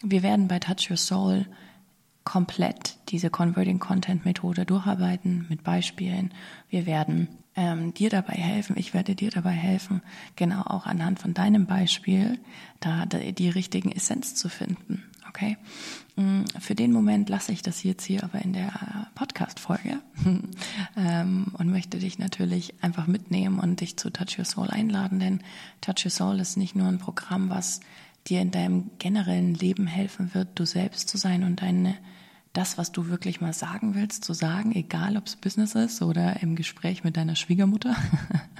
Wir 0.02 0.22
werden 0.22 0.48
bei 0.48 0.58
Touch 0.58 0.90
Your 0.90 0.96
Soul 0.96 1.46
komplett 2.24 2.96
diese 3.10 3.30
Converting 3.30 3.78
Content 3.78 4.24
Methode 4.24 4.64
durcharbeiten 4.64 5.46
mit 5.48 5.62
Beispielen. 5.62 6.32
Wir 6.70 6.86
werden 6.86 7.28
ähm, 7.56 7.92
dir 7.94 8.10
dabei 8.10 8.34
helfen, 8.34 8.76
ich 8.78 8.94
werde 8.94 9.14
dir 9.14 9.30
dabei 9.30 9.50
helfen, 9.50 10.02
genau 10.36 10.62
auch 10.62 10.86
anhand 10.86 11.18
von 11.18 11.34
deinem 11.34 11.66
Beispiel 11.66 12.38
da 12.80 13.06
die 13.06 13.48
richtigen 13.48 13.92
Essenz 13.92 14.34
zu 14.34 14.48
finden. 14.48 15.04
Okay? 15.28 15.56
Mm, 16.16 16.42
für 16.60 16.74
den 16.74 16.92
Moment 16.92 17.28
lasse 17.28 17.52
ich 17.52 17.62
das 17.62 17.82
jetzt 17.82 18.04
hier 18.04 18.22
aber 18.22 18.42
in 18.42 18.52
der 18.52 19.08
Podcast-Folge 19.14 20.00
ähm, 20.96 21.46
und 21.56 21.70
möchte 21.70 21.98
dich 21.98 22.18
natürlich 22.18 22.74
einfach 22.82 23.06
mitnehmen 23.06 23.58
und 23.58 23.80
dich 23.80 23.96
zu 23.96 24.10
Touch 24.10 24.38
Your 24.38 24.44
Soul 24.44 24.68
einladen, 24.68 25.20
denn 25.20 25.40
Touch 25.80 26.04
Your 26.04 26.10
Soul 26.10 26.40
ist 26.40 26.56
nicht 26.56 26.74
nur 26.74 26.88
ein 26.88 26.98
Programm, 26.98 27.48
was 27.48 27.80
dir 28.26 28.40
in 28.40 28.50
deinem 28.50 28.90
generellen 28.98 29.54
Leben 29.54 29.86
helfen 29.86 30.34
wird, 30.34 30.48
du 30.54 30.64
selbst 30.64 31.08
zu 31.08 31.16
sein 31.16 31.44
und 31.44 31.62
deine 31.62 31.96
das, 32.52 32.76
was 32.76 32.92
du 32.92 33.08
wirklich 33.08 33.40
mal 33.40 33.52
sagen 33.52 33.94
willst, 33.94 34.24
zu 34.24 34.34
sagen, 34.34 34.74
egal 34.74 35.16
ob 35.16 35.26
es 35.26 35.36
Business 35.36 35.74
ist 35.74 36.02
oder 36.02 36.42
im 36.42 36.54
Gespräch 36.54 37.02
mit 37.02 37.16
deiner 37.16 37.36
Schwiegermutter. 37.36 37.96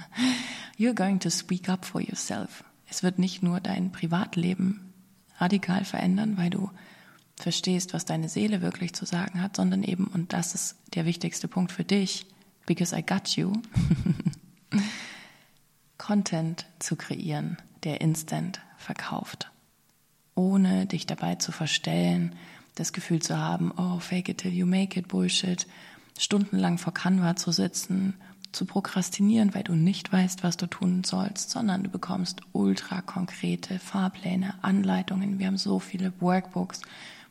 You're 0.77 0.95
going 0.95 1.19
to 1.19 1.29
speak 1.29 1.69
up 1.69 1.85
for 1.85 2.01
yourself. 2.01 2.63
Es 2.89 3.03
wird 3.03 3.19
nicht 3.19 3.43
nur 3.43 3.59
dein 3.59 3.91
Privatleben 3.91 4.93
radikal 5.37 5.85
verändern, 5.85 6.37
weil 6.37 6.49
du 6.49 6.71
verstehst, 7.35 7.93
was 7.93 8.05
deine 8.05 8.29
Seele 8.29 8.61
wirklich 8.61 8.93
zu 8.93 9.05
sagen 9.05 9.41
hat, 9.41 9.55
sondern 9.55 9.83
eben, 9.83 10.07
und 10.07 10.33
das 10.33 10.55
ist 10.55 10.77
der 10.95 11.05
wichtigste 11.05 11.47
Punkt 11.47 11.71
für 11.71 11.83
dich, 11.83 12.25
because 12.65 12.95
I 12.95 13.03
got 13.03 13.29
you, 13.29 13.53
Content 15.97 16.65
zu 16.79 16.95
kreieren, 16.95 17.57
der 17.83 18.01
instant 18.01 18.61
verkauft, 18.77 19.51
ohne 20.35 20.85
dich 20.85 21.05
dabei 21.05 21.35
zu 21.35 21.51
verstellen, 21.51 22.35
das 22.75 22.93
Gefühl 22.93 23.21
zu 23.21 23.37
haben, 23.37 23.71
oh, 23.77 23.99
fake 23.99 24.29
it 24.29 24.39
till 24.39 24.53
you 24.53 24.65
make 24.65 24.99
it, 24.99 25.07
Bullshit, 25.07 25.67
stundenlang 26.17 26.77
vor 26.77 26.93
Canva 26.93 27.35
zu 27.35 27.51
sitzen, 27.51 28.15
zu 28.51 28.65
prokrastinieren, 28.65 29.53
weil 29.55 29.63
du 29.63 29.73
nicht 29.73 30.13
weißt, 30.13 30.43
was 30.43 30.57
du 30.57 30.67
tun 30.67 31.03
sollst, 31.03 31.49
sondern 31.49 31.83
du 31.83 31.89
bekommst 31.89 32.41
ultra 32.51 33.01
konkrete 33.01 33.79
Fahrpläne, 33.79 34.53
Anleitungen. 34.61 35.39
Wir 35.39 35.47
haben 35.47 35.57
so 35.57 35.79
viele 35.79 36.13
Workbooks, 36.19 36.81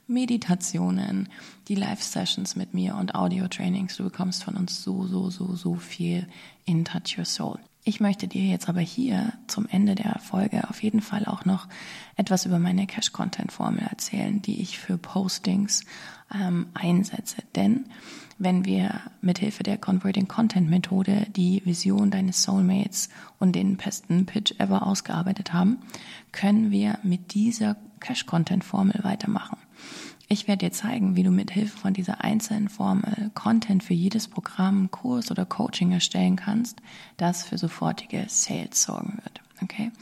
Meditationen, 0.09 1.29
die 1.69 1.77
Live-Sessions 1.77 2.57
mit 2.57 2.75
mir 2.75 2.97
und 2.97 3.15
Audio-Trainings. 3.15 3.97
Du 3.97 4.05
bekommst 4.05 4.43
von 4.43 4.57
uns 4.57 4.83
so, 4.83 5.07
so, 5.07 5.31
so, 5.31 5.55
so 5.55 5.77
viel 5.77 6.27
in 6.65 6.85
Touch 6.85 7.17
Your 7.17 7.25
Soul. 7.25 7.61
Ich 7.85 7.99
möchte 7.99 8.29
dir 8.29 8.45
jetzt 8.45 8.69
aber 8.69 8.81
hier 8.81 9.33
zum 9.49 9.67
Ende 9.69 9.97
der 9.97 10.21
Folge 10.21 10.69
auf 10.71 10.85
jeden 10.85 11.01
Fall 11.01 11.25
auch 11.27 11.45
noch 11.45 11.67
etwas 12.15 12.47
über 12.47 12.61
meine 12.61 12.87
Cash-Content-Formel 12.87 13.81
erzählen, 13.81 14.41
die 14.41 14.63
ich 14.63 14.79
für 14.79 14.99
Postings 14.99 15.85
ähm, 16.33 16.67
einsetze. 16.75 17.43
Denn 17.57 17.87
wenn 18.39 18.65
wir 18.65 19.01
mithilfe 19.21 19.65
der 19.65 19.79
Converting 19.79 20.29
Content 20.29 20.71
Methode 20.71 21.27
die 21.35 21.61
Vision 21.65 22.13
deines 22.13 22.45
Soulmates 22.45 23.09
und 23.41 23.57
den 23.57 23.77
besten 23.79 24.27
Pitch 24.27 24.55
ever 24.61 24.87
ausgearbeitet 24.87 25.53
haben, 25.53 25.79
können 26.31 26.71
wir 26.71 27.01
mit 27.03 27.35
dieser 27.35 27.77
Cash-Content-Formel 27.99 29.01
weitermachen. 29.03 29.59
Ich 30.33 30.49
werde 30.49 30.65
dir 30.65 30.73
zeigen, 30.73 31.15
wie 31.15 31.25
du 31.25 31.31
mit 31.31 31.51
Hilfe 31.51 31.77
von 31.77 31.93
dieser 31.93 32.25
einzelnen 32.25 32.71
Formel 32.71 33.31
Content 33.35 33.85
für 33.85 33.93
jedes 33.93 34.29
Programm, 34.29 34.91
Kurs 34.91 35.31
oder 35.31 35.45
Coaching 35.45 35.93
erstellen 35.93 36.37
kannst, 36.37 36.81
das 37.19 37.45
für 37.45 37.59
sofortige 37.59 38.25
Sales 38.29 38.83
sorgen 38.83 39.19
wird. 39.23 39.43
Okay? 39.63 39.93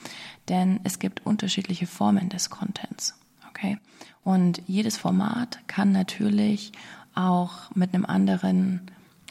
Denn 0.48 0.78
es 0.84 1.00
gibt 1.00 1.26
unterschiedliche 1.26 1.88
Formen 1.88 2.28
des 2.28 2.48
Contents. 2.48 3.18
Okay? 3.48 3.78
Und 4.22 4.62
jedes 4.68 4.96
Format 4.96 5.66
kann 5.66 5.90
natürlich 5.90 6.70
auch 7.16 7.74
mit 7.74 7.92
einem 7.92 8.06
anderen 8.06 8.82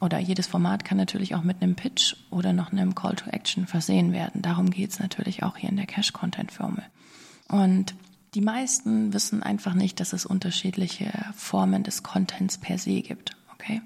oder 0.02 0.20
jedes 0.20 0.48
Format 0.48 0.84
kann 0.84 0.98
natürlich 0.98 1.34
auch 1.34 1.44
mit 1.44 1.62
einem 1.62 1.76
Pitch 1.76 2.18
oder 2.30 2.52
noch 2.52 2.74
einem 2.74 2.94
Call 2.94 3.16
to 3.16 3.30
Action 3.30 3.68
versehen 3.68 4.12
werden. 4.12 4.42
Darum 4.42 4.70
geht 4.70 4.90
es 4.90 5.00
natürlich 5.00 5.44
auch 5.44 5.56
hier 5.56 5.70
in 5.70 5.78
der 5.78 5.86
Cash-Content-Formel. 5.86 6.84
Und 7.48 7.96
die 8.34 8.42
meisten 8.42 9.14
wissen 9.14 9.44
einfach 9.44 9.74
nicht, 9.74 10.00
dass 10.00 10.14
es 10.14 10.26
unterschiedliche 10.26 11.12
Formen 11.36 11.84
des 11.84 12.04
Contents 12.04 12.58
per 12.58 12.78
se 12.78 13.02
gibt. 13.02 13.36
Okay? 13.54 13.82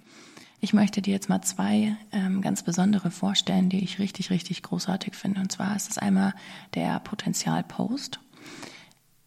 Ich 0.59 0.73
möchte 0.73 1.01
dir 1.01 1.11
jetzt 1.11 1.29
mal 1.29 1.41
zwei 1.41 1.97
ähm, 2.11 2.41
ganz 2.41 2.63
besondere 2.63 3.11
vorstellen, 3.11 3.69
die 3.69 3.83
ich 3.83 3.99
richtig, 3.99 4.29
richtig 4.29 4.63
großartig 4.63 5.13
finde. 5.13 5.41
Und 5.41 5.51
zwar 5.51 5.75
ist 5.75 5.89
es 5.89 5.97
einmal 5.97 6.33
der 6.73 6.99
Potenzial-Post. 6.99 8.19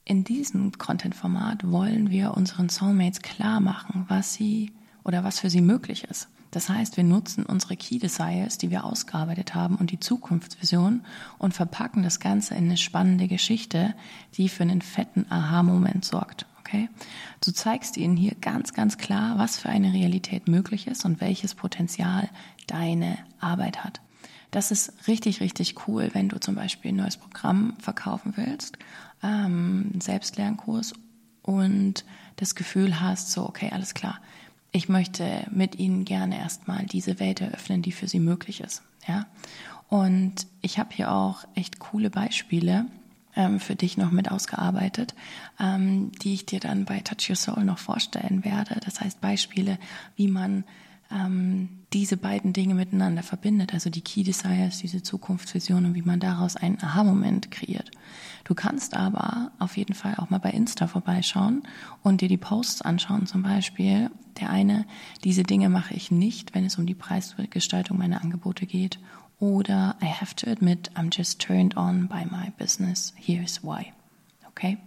In 0.05 0.25
diesem 0.25 0.73
Content-Format 0.73 1.71
wollen 1.71 2.11
wir 2.11 2.35
unseren 2.35 2.69
Soulmates 2.69 3.21
klar 3.21 3.61
machen, 3.61 4.05
was 4.09 4.35
sie 4.35 4.73
oder 5.05 5.25
was 5.25 5.41
für 5.41 5.51
sie 5.51 5.61
möglich 5.61 6.05
ist. 6.05 6.29
Das 6.51 6.69
heißt, 6.69 6.97
wir 6.97 7.05
nutzen 7.05 7.45
unsere 7.45 7.77
Key 7.77 7.99
Desires, 7.99 8.59
die 8.59 8.71
wir 8.71 8.85
ausgearbeitet 8.85 9.55
haben 9.55 9.77
und 9.77 9.91
die 9.91 10.01
Zukunftsvision 10.01 11.05
und 11.39 11.55
verpacken 11.55 12.03
das 12.03 12.21
Ganze 12.21 12.55
in 12.55 12.65
eine 12.65 12.77
spannende 12.77 13.29
Geschichte, 13.29 13.95
die 14.37 14.49
für 14.49 14.63
einen 14.63 14.83
fetten 14.83 15.27
Aha-Moment 15.31 16.05
sorgt. 16.05 16.47
Okay? 16.61 16.89
Du 17.45 17.53
zeigst 17.53 17.97
ihnen 17.97 18.17
hier 18.17 18.35
ganz, 18.41 18.73
ganz 18.73 18.99
klar, 18.99 19.39
was 19.39 19.59
für 19.59 19.69
eine 19.69 19.93
Realität 19.93 20.49
möglich 20.49 20.87
ist 20.87 21.05
und 21.05 21.21
welches 21.21 21.55
Potenzial 21.55 22.29
deine 22.67 23.19
Arbeit 23.39 23.85
hat. 23.85 24.01
Das 24.51 24.71
ist 24.71 25.07
richtig, 25.07 25.41
richtig 25.41 25.87
cool, 25.87 26.11
wenn 26.13 26.29
du 26.29 26.41
zum 26.41 26.55
Beispiel 26.55 26.93
ein 26.93 26.97
neues 26.97 27.17
Programm 27.17 27.75
verkaufen 27.79 28.35
willst, 28.37 28.79
ähm, 29.23 29.93
Selbstlernkurs 30.01 30.95
und 31.43 32.05
das 32.37 32.55
Gefühl 32.55 33.01
hast, 33.01 33.31
so, 33.31 33.47
okay, 33.47 33.71
alles 33.73 33.95
klar, 33.95 34.19
ich 34.77 34.91
möchte 34.91 35.47
mit 35.51 35.79
Ihnen 35.79 36.05
gerne 36.05 36.39
erstmal 36.39 36.85
diese 36.85 37.19
Welt 37.19 37.41
eröffnen, 37.41 37.81
die 37.81 37.93
für 37.93 38.07
Sie 38.07 38.21
möglich 38.21 38.61
ist. 38.61 38.83
Ja? 39.09 39.27
Und 39.89 40.47
ich 40.61 40.79
habe 40.79 40.95
hier 40.95 41.11
auch 41.11 41.45
echt 41.55 41.79
coole 41.79 42.11
Beispiele 42.11 42.85
ähm, 43.35 43.59
für 43.59 43.75
dich 43.75 43.97
noch 43.97 44.11
mit 44.11 44.31
ausgearbeitet, 44.31 45.15
ähm, 45.59 46.13
die 46.23 46.35
ich 46.35 46.45
dir 46.45 46.61
dann 46.61 46.85
bei 46.85 47.01
Touch 47.01 47.31
Your 47.31 47.37
Soul 47.37 47.65
noch 47.65 47.79
vorstellen 47.79 48.45
werde. 48.45 48.79
Das 48.85 49.01
heißt 49.01 49.23
Beispiele, 49.23 49.79
wie 50.15 50.29
man 50.29 50.65
ähm, 51.11 51.69
diese 51.93 52.17
beiden 52.17 52.53
Dinge 52.53 52.75
miteinander 52.75 53.23
verbindet, 53.23 53.73
also 53.73 53.91
die 53.91 54.01
Key 54.01 54.23
Desires, 54.23 54.79
diese 54.79 55.03
Zukunftsvision 55.03 55.87
und 55.87 55.95
wie 55.95 56.03
man 56.03 56.21
daraus 56.21 56.57
einen 56.57 56.83
Aha-Moment 56.83 57.51
kreiert. 57.51 57.91
Du 58.45 58.55
kannst 58.55 58.97
aber 58.97 59.53
auf 59.59 59.77
jeden 59.77 59.95
Fall 59.95 60.15
auch 60.17 60.31
mal 60.31 60.39
bei 60.39 60.51
Insta 60.51 60.87
vorbeischauen 60.87 61.63
und 62.03 62.21
dir 62.21 62.29
die 62.29 62.37
Posts 62.37 62.83
anschauen, 62.83 63.27
zum 63.27 63.43
Beispiel. 63.43 64.11
Der 64.41 64.51
eine, 64.51 64.85
diese 65.25 65.43
Dinge 65.43 65.69
mache 65.69 65.95
ich 65.95 66.11
nicht, 66.11 66.55
wenn 66.55 66.65
es 66.65 66.77
um 66.77 66.87
die 66.87 66.95
Preisgestaltung 66.95 67.97
meiner 67.99 68.23
Angebote 68.23 68.67
geht. 68.67 68.99
Oder 69.39 69.97
I 70.03 70.07
have 70.07 70.35
to 70.37 70.51
admit, 70.51 70.91
I'm 70.95 71.11
just 71.11 71.41
turned 71.41 71.77
on 71.77 72.09
by 72.09 72.25
my 72.25 72.53
business. 72.59 73.13
Here's 73.17 73.63
why. 73.63 73.93
Okay? 74.49 74.79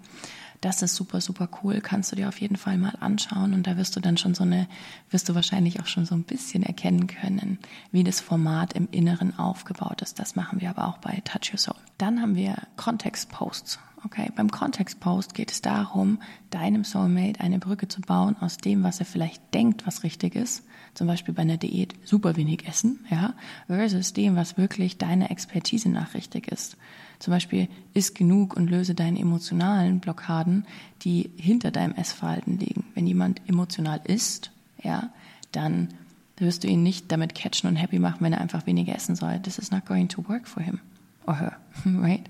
Das 0.62 0.82
ist 0.82 0.96
super, 0.96 1.22
super 1.22 1.48
cool. 1.64 1.80
Kannst 1.80 2.12
du 2.12 2.18
dir 2.18 2.28
auf 2.28 2.42
jeden 2.42 2.58
Fall 2.58 2.78
mal 2.78 2.94
anschauen 3.00 3.54
und 3.54 3.66
da 3.66 3.78
wirst 3.78 3.96
du 3.96 4.02
dann 4.02 4.18
schon 4.18 4.36
so 4.36 4.44
eine, 4.44 4.68
wirst 5.10 5.30
du 5.30 5.36
wahrscheinlich 5.36 5.80
auch 5.80 5.88
schon 5.88 6.06
so 6.06 6.16
ein 6.16 6.24
bisschen 6.24 6.64
erkennen 6.64 7.08
können, 7.08 7.60
wie 7.92 8.04
das 8.04 8.20
Format 8.20 8.74
im 8.74 8.90
Inneren 8.92 9.38
aufgebaut 9.40 10.02
ist. 10.02 10.20
Das 10.20 10.36
machen 10.36 10.60
wir 10.60 10.70
aber 10.70 10.88
auch 10.88 10.98
bei 10.98 11.22
Touch 11.24 11.54
Your 11.54 11.60
Soul. 11.60 11.76
Dann 11.98 12.22
haben 12.22 12.36
wir 12.36 12.58
Kontext-Posts. 12.76 13.80
Okay, 14.06 14.32
beim 14.34 14.50
Kontext-Post 14.50 15.34
geht 15.34 15.52
es 15.52 15.62
darum, 15.62 16.22
deinem 16.52 16.86
Soulmate 16.86 17.42
eine 17.42 17.60
Brücke 17.60 17.90
zu 17.90 18.00
bauen 18.00 18.38
aus 18.40 18.58
dem, 18.58 18.82
was 18.84 19.00
er 19.00 19.06
vielleicht 19.06 19.54
denkt, 19.54 19.86
was 19.86 20.04
richtig 20.04 20.36
ist, 20.36 20.64
zum 20.94 21.08
Beispiel 21.08 21.34
bei 21.34 21.42
einer 21.42 21.58
Diät 21.58 21.96
super 22.06 22.38
wenig 22.38 22.66
essen, 22.66 23.06
ja, 23.10 23.34
versus 23.68 24.14
dem, 24.14 24.38
was 24.38 24.58
wirklich 24.58 24.98
deiner 24.98 25.32
Expertise 25.32 25.90
nach 25.90 26.14
richtig 26.14 26.48
ist. 26.50 26.78
Zum 27.20 27.32
Beispiel 27.32 27.68
isst 27.94 28.16
genug 28.16 28.56
und 28.56 28.70
löse 28.70 28.96
deine 28.96 29.20
emotionalen 29.20 30.00
Blockaden, 30.00 30.66
die 31.02 31.30
hinter 31.38 31.70
deinem 31.70 31.94
Essverhalten 31.94 32.58
liegen. 32.58 32.86
Wenn 32.96 33.08
jemand 33.08 33.42
emotional 33.48 34.02
isst, 34.06 34.52
ja, 34.82 35.10
dann 35.52 35.90
wirst 36.38 36.64
du 36.64 36.68
ihn 36.68 36.82
nicht 36.82 37.12
damit 37.12 37.36
catchen 37.36 37.70
und 37.70 37.76
happy 37.76 38.00
machen, 38.00 38.22
wenn 38.22 38.32
er 38.32 38.42
einfach 38.42 38.66
weniger 38.66 38.96
essen 38.96 39.16
soll. 39.16 39.40
This 39.42 39.60
is 39.60 39.72
not 39.72 39.86
going 39.86 40.08
to 40.08 40.28
work 40.28 40.48
for 40.48 40.64
him 40.64 40.80
or 41.28 41.38
her, 41.38 41.58
right? 41.86 42.30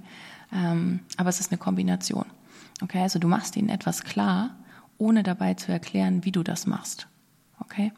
Ähm, 0.51 1.01
aber 1.17 1.29
es 1.29 1.39
ist 1.39 1.51
eine 1.51 1.59
Kombination. 1.59 2.25
Okay, 2.81 3.01
also 3.01 3.19
du 3.19 3.27
machst 3.27 3.55
ihnen 3.55 3.69
etwas 3.69 4.03
klar, 4.03 4.55
ohne 4.97 5.21
dabei 5.21 5.53
zu 5.53 5.71
erklären, 5.71 6.25
wie 6.25 6.31
du 6.31 6.43
das 6.43 6.65
machst. 6.65 7.07
Okay? 7.59 7.91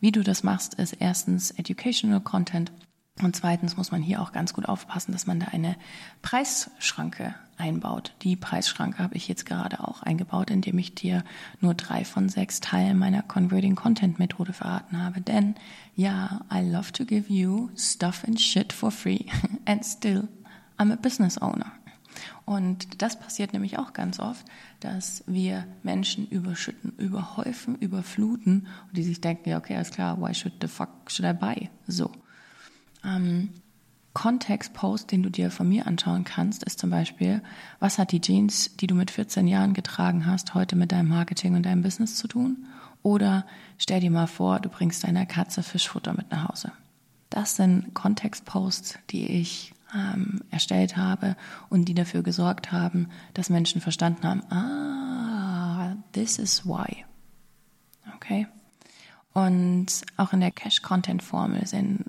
Wie 0.00 0.12
du 0.12 0.22
das 0.22 0.44
machst, 0.44 0.74
ist 0.74 0.94
erstens 1.00 1.50
Educational 1.52 2.20
Content 2.20 2.70
und 3.22 3.34
zweitens 3.34 3.76
muss 3.76 3.90
man 3.90 4.02
hier 4.02 4.22
auch 4.22 4.32
ganz 4.32 4.52
gut 4.52 4.66
aufpassen, 4.66 5.12
dass 5.12 5.26
man 5.26 5.40
da 5.40 5.46
eine 5.46 5.76
Preisschranke 6.22 7.34
einbaut. 7.56 8.14
Die 8.22 8.36
Preisschranke 8.36 9.02
habe 9.02 9.16
ich 9.16 9.26
jetzt 9.26 9.44
gerade 9.44 9.80
auch 9.80 10.02
eingebaut, 10.02 10.50
indem 10.50 10.78
ich 10.78 10.94
dir 10.94 11.24
nur 11.60 11.74
drei 11.74 12.04
von 12.04 12.28
sechs 12.28 12.60
Teilen 12.60 12.98
meiner 12.98 13.22
Converting 13.22 13.74
Content 13.74 14.18
Methode 14.18 14.52
verraten 14.52 15.02
habe. 15.02 15.20
Denn 15.20 15.56
ja, 15.96 16.42
I 16.52 16.60
love 16.60 16.92
to 16.92 17.04
give 17.04 17.32
you 17.32 17.70
stuff 17.76 18.24
and 18.24 18.40
shit 18.40 18.72
for 18.72 18.90
free 18.90 19.26
and 19.64 19.84
still 19.84 20.28
I'm 20.78 20.92
a 20.92 20.96
business 20.96 21.40
owner. 21.40 21.72
Und 22.44 23.02
das 23.02 23.18
passiert 23.18 23.52
nämlich 23.52 23.78
auch 23.78 23.92
ganz 23.92 24.18
oft, 24.18 24.44
dass 24.80 25.22
wir 25.26 25.66
Menschen 25.82 26.26
überschütten, 26.28 26.92
überhäufen, 26.96 27.76
überfluten 27.76 28.68
und 28.88 28.96
die 28.96 29.02
sich 29.02 29.20
denken, 29.20 29.50
ja 29.50 29.58
okay, 29.58 29.76
alles 29.76 29.90
klar, 29.90 30.20
why 30.20 30.32
should 30.32 30.54
the 30.60 30.68
fuck 30.68 30.88
should 31.08 31.28
I 31.28 31.32
buy? 31.32 31.68
So 31.86 32.10
ähm, 33.04 33.50
Kontextpost, 34.14 35.12
den 35.12 35.22
du 35.22 35.30
dir 35.30 35.50
von 35.50 35.68
mir 35.68 35.86
anschauen 35.86 36.24
kannst, 36.24 36.64
ist 36.64 36.80
zum 36.80 36.90
Beispiel, 36.90 37.40
was 37.78 37.98
hat 37.98 38.10
die 38.10 38.20
Jeans, 38.20 38.76
die 38.76 38.88
du 38.88 38.96
mit 38.96 39.10
14 39.12 39.46
Jahren 39.46 39.74
getragen 39.74 40.26
hast, 40.26 40.54
heute 40.54 40.74
mit 40.74 40.90
deinem 40.90 41.08
Marketing 41.08 41.54
und 41.54 41.64
deinem 41.64 41.82
Business 41.82 42.16
zu 42.16 42.26
tun? 42.26 42.66
Oder 43.02 43.46
stell 43.76 44.00
dir 44.00 44.10
mal 44.10 44.26
vor, 44.26 44.58
du 44.58 44.68
bringst 44.68 45.04
deiner 45.04 45.24
Katze 45.24 45.62
Fischfutter 45.62 46.14
mit 46.14 46.32
nach 46.32 46.48
Hause. 46.48 46.72
Das 47.30 47.54
sind 47.54 47.94
Kontextposts, 47.94 48.98
die 49.10 49.26
ich 49.26 49.72
ähm, 49.94 50.40
erstellt 50.50 50.96
habe 50.96 51.36
und 51.68 51.84
die 51.84 51.94
dafür 51.94 52.22
gesorgt 52.22 52.72
haben, 52.72 53.08
dass 53.34 53.50
Menschen 53.50 53.80
verstanden 53.80 54.26
haben, 54.26 54.42
ah, 54.50 55.96
this 56.12 56.38
is 56.38 56.66
why. 56.66 57.04
Okay? 58.16 58.48
Und 59.38 59.86
auch 60.16 60.32
in 60.32 60.40
der 60.40 60.50
Cash-Content-Formel 60.50 61.62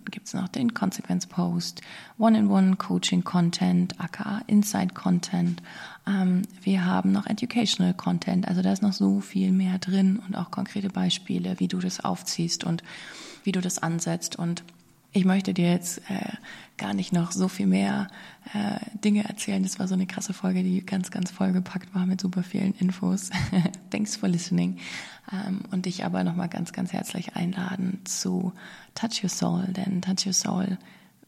gibt 0.10 0.26
es 0.26 0.34
noch 0.34 0.48
den 0.48 0.74
Consequence-Post, 0.74 1.82
One-in-One-Coaching-Content, 2.18 4.02
aka 4.02 4.42
Inside-Content. 4.48 5.62
Ähm, 6.08 6.42
wir 6.64 6.86
haben 6.86 7.12
noch 7.12 7.28
Educational-Content, 7.28 8.48
also 8.48 8.64
da 8.64 8.74
ist 8.74 8.82
noch 8.82 8.94
so 8.94 9.20
viel 9.20 9.52
mehr 9.52 9.78
drin 9.78 10.20
und 10.28 10.36
auch 10.36 10.50
konkrete 10.50 10.90
Beispiele, 10.90 11.60
wie 11.60 11.68
du 11.68 11.78
das 11.78 12.04
aufziehst 12.04 12.64
und 12.64 12.82
wie 13.44 13.52
du 13.52 13.62
das 13.62 13.78
ansetzt. 13.78 14.36
Und 14.36 14.64
ich 15.12 15.26
möchte 15.26 15.54
dir 15.54 15.72
jetzt 15.72 16.00
äh, 16.10 16.34
gar 16.78 16.94
nicht 16.94 17.14
noch 17.14 17.32
so 17.32 17.48
viel 17.48 17.66
mehr 17.66 18.08
äh, 18.54 18.80
Dinge 19.00 19.24
erzählen. 19.26 19.64
Das 19.64 19.80
war 19.80 19.88
so 19.88 19.96
eine 19.96 20.06
krasse 20.06 20.34
Folge, 20.34 20.64
die 20.64 20.86
ganz, 20.86 21.12
ganz 21.12 21.32
vollgepackt 21.32 21.94
war 21.96 22.06
mit 22.06 22.22
super 22.22 22.44
vielen 22.44 22.74
Infos. 22.76 23.30
Thanks 23.90 24.16
for 24.16 24.30
listening. 24.30 24.78
Ähm, 25.32 25.62
und 25.72 25.86
dich 25.86 26.06
aber 26.06 26.24
nochmal 26.24 26.50
ganz, 26.50 26.74
ganz 26.74 26.94
herzlich 26.94 27.36
einladen 27.36 28.02
zu 28.06 28.54
Touch 28.96 29.24
Your 29.24 29.30
Soul, 29.30 29.68
denn 29.68 30.02
Touch 30.02 30.26
Your 30.26 30.34
Soul 30.34 30.78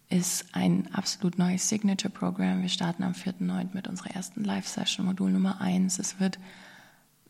ist 0.10 0.46
ein 0.54 0.90
absolut 0.94 1.38
neues 1.38 1.70
Signature-Programm. 1.70 2.62
Wir 2.62 2.70
starten 2.70 3.04
am 3.04 3.14
4.9. 3.14 3.70
mit 3.74 3.88
unserer 3.88 4.12
ersten 4.12 4.44
Live-Session, 4.44 5.06
Modul 5.06 5.32
Nummer 5.32 5.62
1. 5.62 6.00
Es 6.00 6.20
wird 6.20 6.38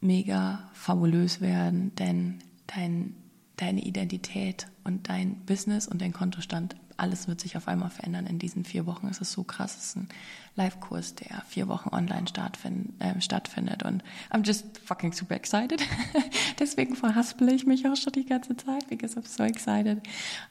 mega 0.01 0.69
fabulös 0.73 1.41
werden, 1.41 1.93
denn 1.95 2.39
dein 2.65 3.15
deine 3.61 3.81
Identität 3.81 4.67
und 4.83 5.07
dein 5.07 5.35
Business 5.45 5.87
und 5.87 6.01
dein 6.01 6.13
Kontostand, 6.13 6.75
alles 6.97 7.27
wird 7.27 7.39
sich 7.39 7.57
auf 7.57 7.67
einmal 7.67 7.89
verändern 7.89 8.25
in 8.25 8.39
diesen 8.39 8.65
vier 8.65 8.85
Wochen. 8.85 9.07
Es 9.07 9.19
ist 9.19 9.31
so 9.31 9.43
krass. 9.43 9.75
Es 9.77 9.85
ist 9.85 9.97
ein 9.97 10.09
Live-Kurs, 10.55 11.15
der 11.15 11.43
vier 11.47 11.67
Wochen 11.67 11.89
online 11.89 12.27
stattfind, 12.27 12.93
äh, 12.99 13.19
stattfindet. 13.21 13.83
Und 13.83 14.03
I'm 14.31 14.45
just 14.45 14.79
fucking 14.79 15.13
super 15.13 15.35
excited. 15.35 15.81
Deswegen 16.59 16.95
verhaspel 16.95 17.49
ich 17.49 17.65
mich 17.65 17.87
auch 17.87 17.95
schon 17.95 18.13
die 18.13 18.25
ganze 18.25 18.55
Zeit, 18.57 18.87
because 18.89 19.17
I'm 19.17 19.27
so 19.27 19.43
excited. 19.43 20.01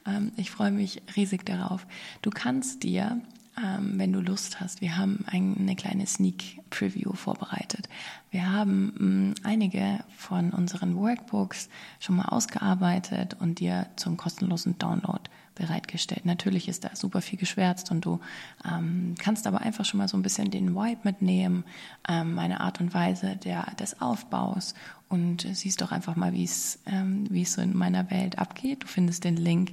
Ähm, 0.07 0.33
ich 0.37 0.51
freue 0.51 0.71
mich 0.71 1.03
riesig 1.17 1.45
darauf. 1.45 1.87
Du 2.23 2.31
kannst 2.31 2.83
dir 2.85 3.21
ähm, 3.59 3.95
wenn 3.97 4.13
du 4.13 4.21
Lust 4.21 4.61
hast. 4.61 4.81
Wir 4.81 4.97
haben 4.97 5.25
eine 5.27 5.77
kleine 5.77 6.07
Sneak 6.07 6.61
Preview 6.71 7.13
vorbereitet. 7.13 7.89
Wir 8.31 8.51
haben 8.51 8.95
ähm, 9.01 9.35
einige 9.43 10.05
von 10.17 10.51
unseren 10.51 10.97
Workbooks 10.97 11.69
schon 11.99 12.17
mal 12.17 12.27
ausgearbeitet 12.27 13.37
und 13.41 13.61
dir 13.61 13.87
zum 13.97 14.17
kostenlosen 14.17 14.79
Download 14.79 15.23
bereitgestellt. 15.55 16.25
Natürlich 16.25 16.69
ist 16.69 16.85
da 16.85 16.95
super 16.95 17.21
viel 17.21 17.39
geschwärzt 17.39 17.91
und 17.91 18.05
du 18.05 18.21
ähm, 18.65 19.15
kannst 19.19 19.47
aber 19.47 19.61
einfach 19.61 19.85
schon 19.85 19.99
mal 19.99 20.09
so 20.09 20.17
ein 20.17 20.23
bisschen 20.23 20.51
den 20.51 20.75
Vibe 20.75 21.01
mitnehmen, 21.05 21.65
ähm, 22.09 22.35
meine 22.35 22.61
Art 22.61 22.81
und 22.81 22.95
Weise 22.95 23.37
der, 23.37 23.67
des 23.79 24.01
Aufbaus 24.01 24.75
und 25.09 25.47
siehst 25.53 25.81
doch 25.81 25.91
einfach 25.91 26.15
mal, 26.15 26.33
wie 26.33 26.45
es 26.45 26.79
ähm, 26.87 27.29
es 27.35 27.55
so 27.55 27.63
in 27.63 27.77
meiner 27.77 28.11
Welt 28.11 28.39
abgeht. 28.39 28.85
Du 28.85 28.87
findest 28.87 29.25
den 29.25 29.37
Link 29.37 29.73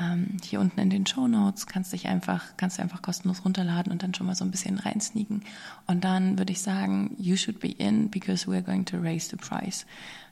ähm, 0.00 0.36
hier 0.44 0.60
unten 0.60 0.78
in 0.78 0.90
den 0.90 1.06
Show 1.06 1.26
Notes, 1.26 1.66
kannst 1.66 1.92
dich 1.92 2.06
einfach 2.06 2.56
kannst 2.56 2.78
du 2.78 2.82
einfach 2.82 3.02
kostenlos 3.02 3.44
runterladen 3.44 3.90
und 3.90 4.02
dann 4.02 4.14
schon 4.14 4.26
mal 4.26 4.36
so 4.36 4.44
ein 4.44 4.52
bisschen 4.52 4.78
reinsneaken. 4.78 5.42
Und 5.86 6.04
dann 6.04 6.38
würde 6.38 6.52
ich 6.52 6.62
sagen, 6.62 7.16
you 7.18 7.36
should 7.36 7.58
be 7.58 7.72
in 7.72 8.10
because 8.10 8.46
we're 8.46 8.62
going 8.62 8.84
to 8.84 8.96
raise 8.96 9.28
the 9.28 9.36
price. 9.36 9.84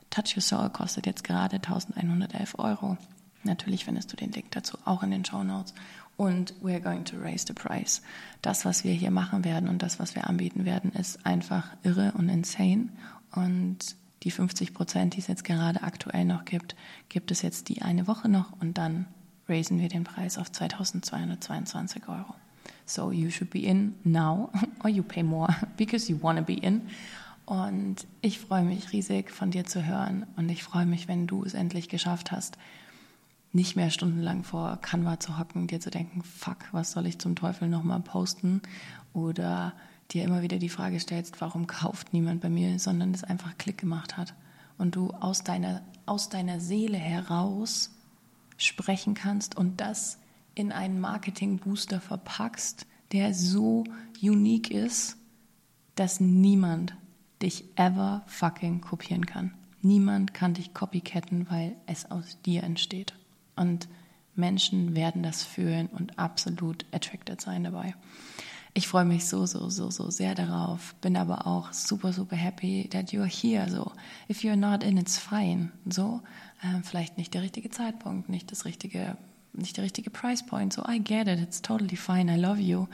Touch 0.09 0.37
Your 0.37 0.41
Soul 0.41 0.69
kostet 0.69 1.05
jetzt 1.05 1.25
gerade 1.25 1.57
1111 1.57 2.57
Euro. 2.57 2.97
Natürlich 3.45 3.85
findest 3.85 4.11
du 4.11 4.17
den 4.17 4.31
Link 4.31 4.51
dazu 4.51 4.77
auch 4.85 5.03
in 5.03 5.11
den 5.11 5.25
Show 5.25 5.43
Notes. 5.43 5.73
Und 6.17 6.53
we're 6.63 6.79
going 6.79 7.03
to 7.05 7.17
raise 7.17 7.45
the 7.45 7.53
price. 7.53 8.01
Das, 8.41 8.65
was 8.65 8.83
wir 8.83 8.93
hier 8.93 9.11
machen 9.11 9.43
werden 9.43 9.67
und 9.67 9.81
das, 9.81 9.99
was 9.99 10.15
wir 10.15 10.27
anbieten 10.27 10.65
werden, 10.65 10.91
ist 10.91 11.25
einfach 11.25 11.67
irre 11.83 12.13
und 12.17 12.29
insane. 12.29 12.89
Und 13.31 13.95
die 14.23 14.31
50 14.31 14.73
Prozent, 14.73 15.15
die 15.15 15.19
es 15.19 15.27
jetzt 15.27 15.43
gerade 15.43 15.83
aktuell 15.83 16.25
noch 16.25 16.45
gibt, 16.45 16.75
gibt 17.09 17.31
es 17.31 17.41
jetzt 17.41 17.69
die 17.69 17.81
eine 17.81 18.07
Woche 18.07 18.29
noch 18.29 18.53
und 18.59 18.77
dann 18.77 19.05
raisen 19.47 19.79
wir 19.79 19.89
den 19.89 20.03
Preis 20.03 20.37
auf 20.37 20.51
2222 20.51 22.07
Euro. 22.07 22.33
So 22.85 23.11
you 23.11 23.29
should 23.29 23.51
be 23.51 23.59
in 23.59 23.95
now 24.03 24.51
or 24.83 24.89
you 24.89 25.03
pay 25.03 25.21
more 25.21 25.53
because 25.77 26.11
you 26.11 26.17
want 26.21 26.39
to 26.39 26.45
be 26.45 26.59
in. 26.59 26.81
Und 27.45 28.07
ich 28.21 28.39
freue 28.39 28.63
mich 28.63 28.91
riesig 28.91 29.29
von 29.29 29.51
dir 29.51 29.65
zu 29.65 29.85
hören 29.85 30.25
und 30.35 30.49
ich 30.49 30.63
freue 30.63 30.87
mich, 30.87 31.07
wenn 31.07 31.27
du 31.27 31.43
es 31.43 31.53
endlich 31.53 31.89
geschafft 31.89 32.31
hast, 32.31 32.57
nicht 33.55 33.77
mehr 33.77 33.89
stundenlang 33.89 34.43
vor 34.43 34.77
Canva 34.81 35.19
zu 35.19 35.39
hocken, 35.39 35.67
dir 35.67 35.79
zu 35.79 35.89
denken, 35.89 36.21
fuck, 36.23 36.57
was 36.73 36.91
soll 36.91 37.05
ich 37.07 37.19
zum 37.19 37.35
Teufel 37.35 37.69
nochmal 37.69 38.01
posten? 38.01 38.61
Oder 39.13 39.73
dir 40.11 40.25
immer 40.25 40.41
wieder 40.41 40.57
die 40.57 40.69
Frage 40.69 40.99
stellst, 40.99 41.39
warum 41.39 41.65
kauft 41.65 42.11
niemand 42.11 42.41
bei 42.41 42.49
mir, 42.49 42.77
sondern 42.79 43.13
es 43.13 43.23
einfach 43.23 43.57
Klick 43.57 43.77
gemacht 43.77 44.17
hat. 44.17 44.35
Und 44.77 44.97
du 44.97 45.11
aus 45.11 45.43
deiner, 45.43 45.81
aus 46.05 46.27
deiner 46.27 46.59
Seele 46.59 46.97
heraus 46.97 47.91
sprechen 48.57 49.13
kannst 49.13 49.55
und 49.55 49.79
das 49.79 50.19
in 50.53 50.73
einen 50.73 50.99
Marketing-Booster 50.99 52.01
verpackst, 52.01 52.85
der 53.13 53.33
so 53.33 53.85
unique 54.21 54.69
ist, 54.69 55.15
dass 55.95 56.19
niemand 56.19 56.93
dich 57.41 57.63
ever 57.77 58.23
fucking 58.27 58.81
kopieren 58.81 59.25
kann. 59.25 59.53
Niemand 59.81 60.33
kann 60.33 60.55
dich 60.55 60.73
copycatten, 60.73 61.49
weil 61.49 61.77
es 61.85 62.11
aus 62.11 62.41
dir 62.41 62.63
entsteht. 62.63 63.13
Und 63.55 63.87
Menschen 64.35 64.95
werden 64.95 65.23
das 65.23 65.43
fühlen 65.43 65.87
und 65.87 66.19
absolut 66.19 66.85
attracted 66.91 67.41
sein 67.41 67.63
dabei. 67.63 67.95
Ich 68.73 68.89
freue 68.89 69.05
mich 69.05 69.25
so, 69.25 69.45
so, 69.45 69.69
so, 69.69 69.89
so 69.89 70.09
sehr 70.09 70.35
darauf, 70.35 70.95
bin 70.95 71.15
aber 71.15 71.47
auch 71.47 71.71
super, 71.71 72.11
super 72.11 72.35
happy 72.35 72.89
that 72.89 73.11
you're 73.11 73.23
here. 73.25 73.69
So, 73.69 73.93
if 74.29 74.43
you're 74.43 74.57
not 74.57 74.83
in, 74.83 74.97
it's 74.97 75.17
fine. 75.17 75.71
So, 75.89 76.21
äh, 76.61 76.81
vielleicht 76.83 77.17
nicht 77.17 77.33
der 77.33 77.41
richtige 77.41 77.69
Zeitpunkt, 77.69 78.27
nicht 78.27 78.51
das 78.51 78.65
richtige 78.65 79.15
nicht 79.57 79.77
der 79.77 79.83
richtige 79.83 80.09
Price 80.09 80.45
Point. 80.45 80.73
So, 80.73 80.83
I 80.87 80.99
get 80.99 81.27
it, 81.27 81.39
it's 81.39 81.61
totally 81.61 81.95
fine, 81.95 82.33
I 82.33 82.39
love 82.39 82.59
you. 82.59 82.87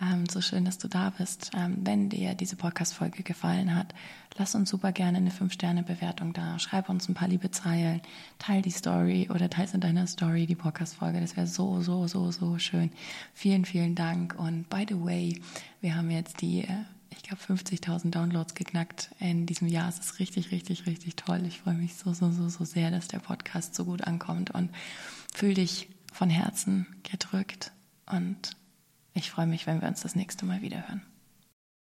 Ähm, 0.00 0.24
so 0.30 0.40
schön, 0.40 0.64
dass 0.64 0.78
du 0.78 0.88
da 0.88 1.10
bist. 1.10 1.50
Ähm, 1.56 1.78
wenn 1.82 2.08
dir 2.08 2.34
diese 2.34 2.56
Podcast-Folge 2.56 3.22
gefallen 3.22 3.74
hat, 3.74 3.94
lass 4.36 4.54
uns 4.54 4.70
super 4.70 4.92
gerne 4.92 5.18
eine 5.18 5.30
5-Sterne-Bewertung 5.30 6.32
da. 6.32 6.58
Schreib 6.58 6.88
uns 6.88 7.08
ein 7.08 7.14
paar 7.14 7.28
liebe 7.28 7.50
Zeilen, 7.50 8.00
teil 8.38 8.62
die 8.62 8.70
Story 8.70 9.28
oder 9.32 9.50
teils 9.50 9.74
in 9.74 9.80
deiner 9.80 10.06
Story 10.06 10.46
die 10.46 10.54
Podcast-Folge. 10.54 11.20
Das 11.20 11.36
wäre 11.36 11.46
so, 11.46 11.80
so, 11.80 12.06
so, 12.06 12.30
so 12.30 12.58
schön. 12.58 12.90
Vielen, 13.34 13.64
vielen 13.64 13.94
Dank. 13.94 14.38
Und 14.38 14.68
by 14.68 14.86
the 14.88 15.00
way, 15.00 15.40
wir 15.80 15.96
haben 15.96 16.10
jetzt 16.10 16.40
die 16.40 16.64
äh, 16.64 16.84
ich 17.10 17.22
glaube, 17.22 17.42
50.000 17.42 18.10
Downloads 18.10 18.54
geknackt 18.54 19.10
in 19.18 19.46
diesem 19.46 19.68
Jahr. 19.68 19.88
Es 19.88 19.98
ist 19.98 20.18
richtig, 20.18 20.50
richtig, 20.50 20.86
richtig 20.86 21.16
toll. 21.16 21.42
Ich 21.46 21.60
freue 21.60 21.74
mich 21.74 21.94
so, 21.94 22.12
so, 22.12 22.30
so, 22.30 22.48
so 22.48 22.64
sehr, 22.64 22.90
dass 22.90 23.08
der 23.08 23.18
Podcast 23.18 23.74
so 23.74 23.84
gut 23.84 24.02
ankommt 24.02 24.50
und 24.50 24.70
fühl 25.34 25.54
dich 25.54 25.88
von 26.16 26.30
Herzen 26.30 26.86
gedrückt 27.02 27.72
und 28.10 28.56
ich 29.12 29.30
freue 29.30 29.46
mich, 29.46 29.66
wenn 29.66 29.80
wir 29.80 29.88
uns 29.88 30.00
das 30.00 30.14
nächste 30.14 30.46
Mal 30.46 30.62
wieder 30.62 30.88
hören. 30.88 31.02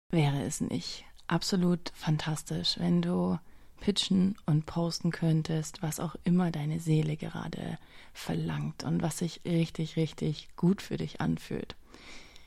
Wäre 0.10 0.44
es 0.44 0.60
nicht 0.60 1.06
absolut 1.28 1.92
fantastisch, 1.96 2.80
wenn 2.80 3.02
du 3.02 3.38
pitchen 3.80 4.36
und 4.46 4.66
posten 4.66 5.12
könntest, 5.12 5.82
was 5.84 6.00
auch 6.00 6.16
immer 6.24 6.52
deine 6.52 6.80
Seele 6.80 7.16
gerade 7.16 7.78
verlangt 8.14 8.84
und 8.84 9.02
was 9.02 9.20
sich 9.20 9.42
richtig, 9.46 9.98
richtig 9.98 10.50
gut 10.56 10.82
für 10.82 10.98
dich 10.98 11.22
anfühlt. 11.22 11.76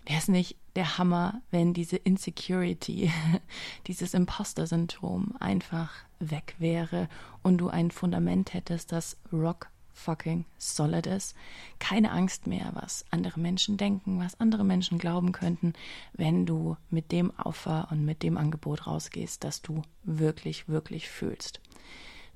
Wäre 0.06 0.18
es 0.18 0.28
nicht 0.28 0.56
der 0.74 0.98
Hammer, 0.98 1.40
wenn 1.50 1.72
diese 1.72 1.96
Insecurity, 1.96 3.12
dieses 3.86 4.14
Imposter-Syndrom 4.14 5.34
einfach 5.38 5.92
weg 6.18 6.56
wäre 6.58 7.08
und 7.42 7.58
du 7.58 7.68
ein 7.68 7.90
Fundament 7.90 8.54
hättest, 8.54 8.92
das 8.92 9.16
rock 9.32 9.68
fucking 9.96 10.44
solid 10.58 11.06
ist. 11.06 11.34
Keine 11.78 12.12
Angst 12.12 12.46
mehr, 12.46 12.70
was 12.74 13.04
andere 13.10 13.40
Menschen 13.40 13.76
denken, 13.76 14.20
was 14.20 14.38
andere 14.38 14.64
Menschen 14.64 14.98
glauben 14.98 15.32
könnten, 15.32 15.72
wenn 16.12 16.46
du 16.46 16.76
mit 16.90 17.10
dem 17.10 17.32
Offer 17.38 17.88
und 17.90 18.04
mit 18.04 18.22
dem 18.22 18.36
Angebot 18.36 18.86
rausgehst, 18.86 19.42
das 19.42 19.62
du 19.62 19.82
wirklich, 20.04 20.68
wirklich 20.68 21.08
fühlst. 21.08 21.60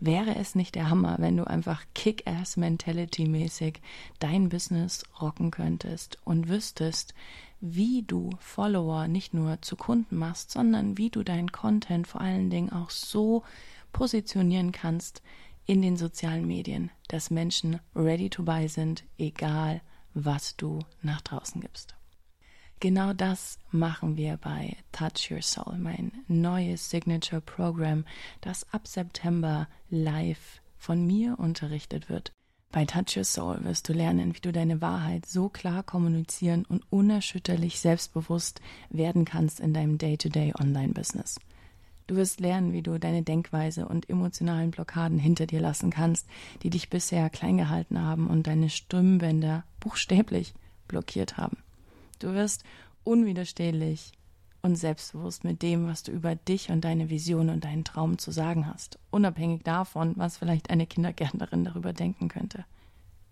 Wäre 0.03 0.35
es 0.37 0.55
nicht 0.55 0.75
der 0.75 0.89
Hammer, 0.89 1.17
wenn 1.19 1.37
du 1.37 1.47
einfach 1.47 1.85
Kick-Ass-Mentality-mäßig 1.95 3.81
dein 4.19 4.49
Business 4.49 5.05
rocken 5.21 5.51
könntest 5.51 6.17
und 6.25 6.49
wüsstest, 6.49 7.15
wie 7.61 8.03
du 8.03 8.31
Follower 8.41 9.07
nicht 9.09 9.35
nur 9.35 9.61
zu 9.61 9.77
Kunden 9.77 10.17
machst, 10.17 10.53
sondern 10.53 10.97
wie 10.97 11.11
du 11.11 11.23
deinen 11.23 11.53
Content 11.53 12.07
vor 12.07 12.23
allen 12.23 12.49
Dingen 12.49 12.73
auch 12.73 12.89
so 12.89 13.45
positionieren 13.93 14.73
kannst, 14.73 15.23
in 15.71 15.83
den 15.83 15.97
sozialen 15.97 16.49
Medien, 16.49 16.91
dass 17.07 17.31
Menschen 17.31 17.79
ready 17.95 18.29
to 18.29 18.43
buy 18.43 18.67
sind, 18.67 19.05
egal 19.19 19.81
was 20.15 20.57
du 20.57 20.81
nach 21.01 21.21
draußen 21.21 21.61
gibst. 21.61 21.95
Genau 22.81 23.13
das 23.13 23.57
machen 23.71 24.17
wir 24.17 24.37
bei 24.37 24.77
Touch 24.91 25.31
Your 25.31 25.43
Soul, 25.43 25.79
mein 25.79 26.11
neues 26.27 26.91
Signature 26.91 27.41
Program, 27.41 28.05
das 28.41 28.67
ab 28.73 28.89
September 28.89 29.69
live 29.91 30.61
von 30.77 31.07
mir 31.07 31.39
unterrichtet 31.39 32.09
wird. 32.09 32.33
Bei 32.73 32.85
Touch 32.85 33.17
Your 33.17 33.23
Soul 33.23 33.63
wirst 33.63 33.89
du 33.89 33.93
lernen, 33.93 34.35
wie 34.35 34.41
du 34.41 34.51
deine 34.51 34.81
Wahrheit 34.81 35.25
so 35.25 35.49
klar 35.49 35.85
kommunizieren 35.85 36.65
und 36.65 36.83
unerschütterlich 36.91 37.79
selbstbewusst 37.79 38.61
werden 38.89 39.25
kannst 39.25 39.61
in 39.61 39.73
deinem 39.73 39.99
Day-to-Day 39.99 40.53
Online-Business. 40.59 41.39
Du 42.11 42.17
wirst 42.17 42.41
lernen, 42.41 42.73
wie 42.73 42.83
du 42.83 42.99
deine 42.99 43.23
Denkweise 43.23 43.87
und 43.87 44.11
emotionalen 44.11 44.73
Blockaden 44.73 45.21
hinter 45.21 45.47
dir 45.47 45.61
lassen 45.61 45.91
kannst, 45.91 46.27
die 46.65 46.69
dich 46.71 46.91
bisher 46.91 47.31
klein 47.31 47.57
gehalten 47.57 48.03
haben 48.03 48.27
und 48.27 48.49
deine 48.49 48.69
Stimmbänder 48.69 49.63
buchstäblich 49.79 50.53
blockiert 50.89 51.37
haben. 51.37 51.59
Du 52.19 52.35
wirst 52.35 52.65
unwiderstehlich 53.05 54.11
und 54.61 54.75
selbstbewusst 54.75 55.45
mit 55.45 55.63
dem, 55.63 55.87
was 55.87 56.03
du 56.03 56.11
über 56.11 56.35
dich 56.35 56.73
und 56.73 56.85
deine 56.85 57.11
Vision 57.11 57.49
und 57.49 57.63
deinen 57.63 57.85
Traum 57.85 58.19
zu 58.19 58.33
sagen 58.33 58.67
hast, 58.67 58.99
unabhängig 59.13 59.63
davon, 59.63 60.15
was 60.17 60.37
vielleicht 60.37 60.69
eine 60.69 60.89
Kindergärtnerin 60.89 61.65
darüber 61.65 61.93
denken 61.93 62.27
könnte. 62.27 62.65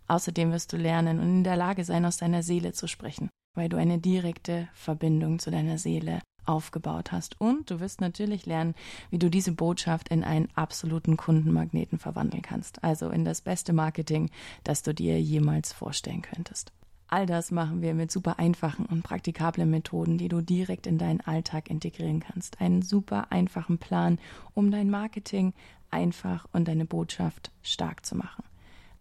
Außerdem 0.07 0.53
wirst 0.53 0.73
du 0.73 0.77
lernen 0.77 1.19
und 1.19 1.29
in 1.29 1.43
der 1.43 1.57
Lage 1.57 1.83
sein, 1.83 2.05
aus 2.05 2.19
deiner 2.19 2.45
Seele 2.45 2.73
zu 2.73 2.87
sprechen, 2.87 3.29
weil 3.57 3.69
du 3.69 3.77
eine 3.77 3.99
direkte 3.99 4.69
Verbindung 4.73 5.41
zu 5.41 5.51
deiner 5.51 5.79
Seele 5.79 6.21
aufgebaut 6.49 7.13
hast. 7.13 7.41
Und 7.41 7.71
du 7.71 7.81
wirst 7.81 8.01
natürlich 8.01 8.47
lernen, 8.47 8.75
wie 9.11 9.19
du 9.19 9.29
diese 9.29 9.53
Botschaft 9.53 10.09
in 10.09 10.25
einen 10.25 10.49
absoluten 10.55 11.17
Kundenmagneten 11.17 11.99
verwandeln 11.99 12.43
kannst. 12.43 12.83
Also 12.83 13.11
in 13.11 13.25
das 13.25 13.41
beste 13.41 13.73
Marketing, 13.73 14.31
das 14.65 14.83
du 14.83 14.95
dir 14.95 15.21
jemals 15.21 15.73
vorstellen 15.73 16.23
könntest. 16.23 16.73
All 17.11 17.25
das 17.25 17.51
machen 17.51 17.81
wir 17.81 17.95
mit 17.95 18.11
super 18.11 18.39
einfachen 18.39 18.85
und 18.85 19.03
praktikablen 19.03 19.71
Methoden, 19.71 20.19
die 20.19 20.29
du 20.29 20.43
direkt 20.43 20.87
in 20.87 20.99
deinen 20.99 21.23
Alltag 21.23 21.71
integrieren 21.71 22.21
kannst. 22.21 22.61
Einen 22.61 22.83
super 22.83 23.33
einfachen 23.33 23.79
Plan, 23.79 24.19
um 24.53 24.71
dein 24.71 24.91
Marketing 24.91 25.55
einfach 25.91 26.47
und 26.53 26.69
deine 26.69 26.85
Botschaft 26.85 27.51
stark 27.63 28.05
zu 28.05 28.15
machen. 28.15 28.45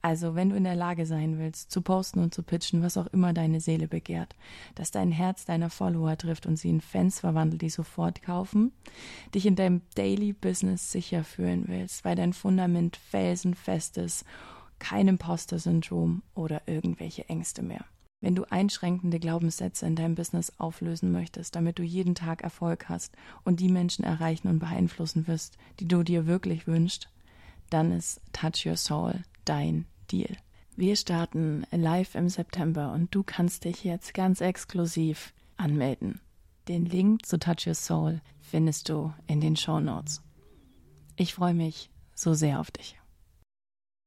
Also, 0.01 0.35
wenn 0.35 0.49
du 0.49 0.55
in 0.55 0.63
der 0.63 0.75
Lage 0.75 1.05
sein 1.05 1.39
willst, 1.39 1.71
zu 1.71 1.81
posten 1.81 2.19
und 2.19 2.33
zu 2.33 2.43
pitchen, 2.43 2.83
was 2.83 2.97
auch 2.97 3.07
immer 3.07 3.33
deine 3.33 3.59
Seele 3.59 3.87
begehrt, 3.87 4.35
dass 4.75 4.91
dein 4.91 5.11
Herz 5.11 5.45
deiner 5.45 5.69
Follower 5.69 6.17
trifft 6.17 6.45
und 6.45 6.57
sie 6.57 6.69
in 6.69 6.81
Fans 6.81 7.19
verwandelt, 7.19 7.61
die 7.61 7.69
sofort 7.69 8.21
kaufen, 8.21 8.71
dich 9.33 9.45
in 9.45 9.55
deinem 9.55 9.81
Daily 9.95 10.33
Business 10.33 10.91
sicher 10.91 11.23
fühlen 11.23 11.65
willst, 11.67 12.05
weil 12.05 12.15
dein 12.15 12.33
Fundament 12.33 12.95
felsenfest 12.97 13.97
ist, 13.97 14.25
kein 14.79 15.07
Imposter-Syndrom 15.07 16.21
oder 16.35 16.61
irgendwelche 16.67 17.27
Ängste 17.27 17.63
mehr. 17.63 17.85
Wenn 18.21 18.35
du 18.35 18.45
einschränkende 18.49 19.19
Glaubenssätze 19.19 19.85
in 19.85 19.95
deinem 19.95 20.15
Business 20.15 20.51
auflösen 20.57 21.11
möchtest, 21.11 21.55
damit 21.55 21.77
du 21.77 21.83
jeden 21.83 22.15
Tag 22.15 22.41
Erfolg 22.41 22.89
hast 22.89 23.15
und 23.43 23.59
die 23.59 23.69
Menschen 23.69 24.03
erreichen 24.03 24.47
und 24.47 24.59
beeinflussen 24.59 25.27
wirst, 25.27 25.57
die 25.79 25.87
du 25.87 26.03
dir 26.03 26.25
wirklich 26.25 26.65
wünschst, 26.65 27.09
dann 27.69 27.91
ist 27.91 28.21
Touch 28.31 28.65
Your 28.65 28.77
Soul 28.77 29.23
dein 29.47 29.85
Deal. 30.11 30.35
Wir 30.75 30.95
starten 30.95 31.65
live 31.71 32.15
im 32.15 32.29
September 32.29 32.91
und 32.93 33.13
du 33.15 33.23
kannst 33.23 33.65
dich 33.65 33.83
jetzt 33.83 34.13
ganz 34.13 34.41
exklusiv 34.41 35.33
anmelden. 35.55 36.21
Den 36.67 36.85
Link 36.85 37.25
zu 37.25 37.39
Touch 37.39 37.65
Your 37.65 37.73
Soul 37.73 38.21
findest 38.41 38.89
du 38.89 39.13
in 39.25 39.41
den 39.41 39.55
Show 39.55 39.79
Notes. 39.79 40.21
Ich 41.15 41.33
freue 41.33 41.53
mich 41.53 41.89
so 42.13 42.33
sehr 42.33 42.59
auf 42.59 42.71
dich. 42.71 42.96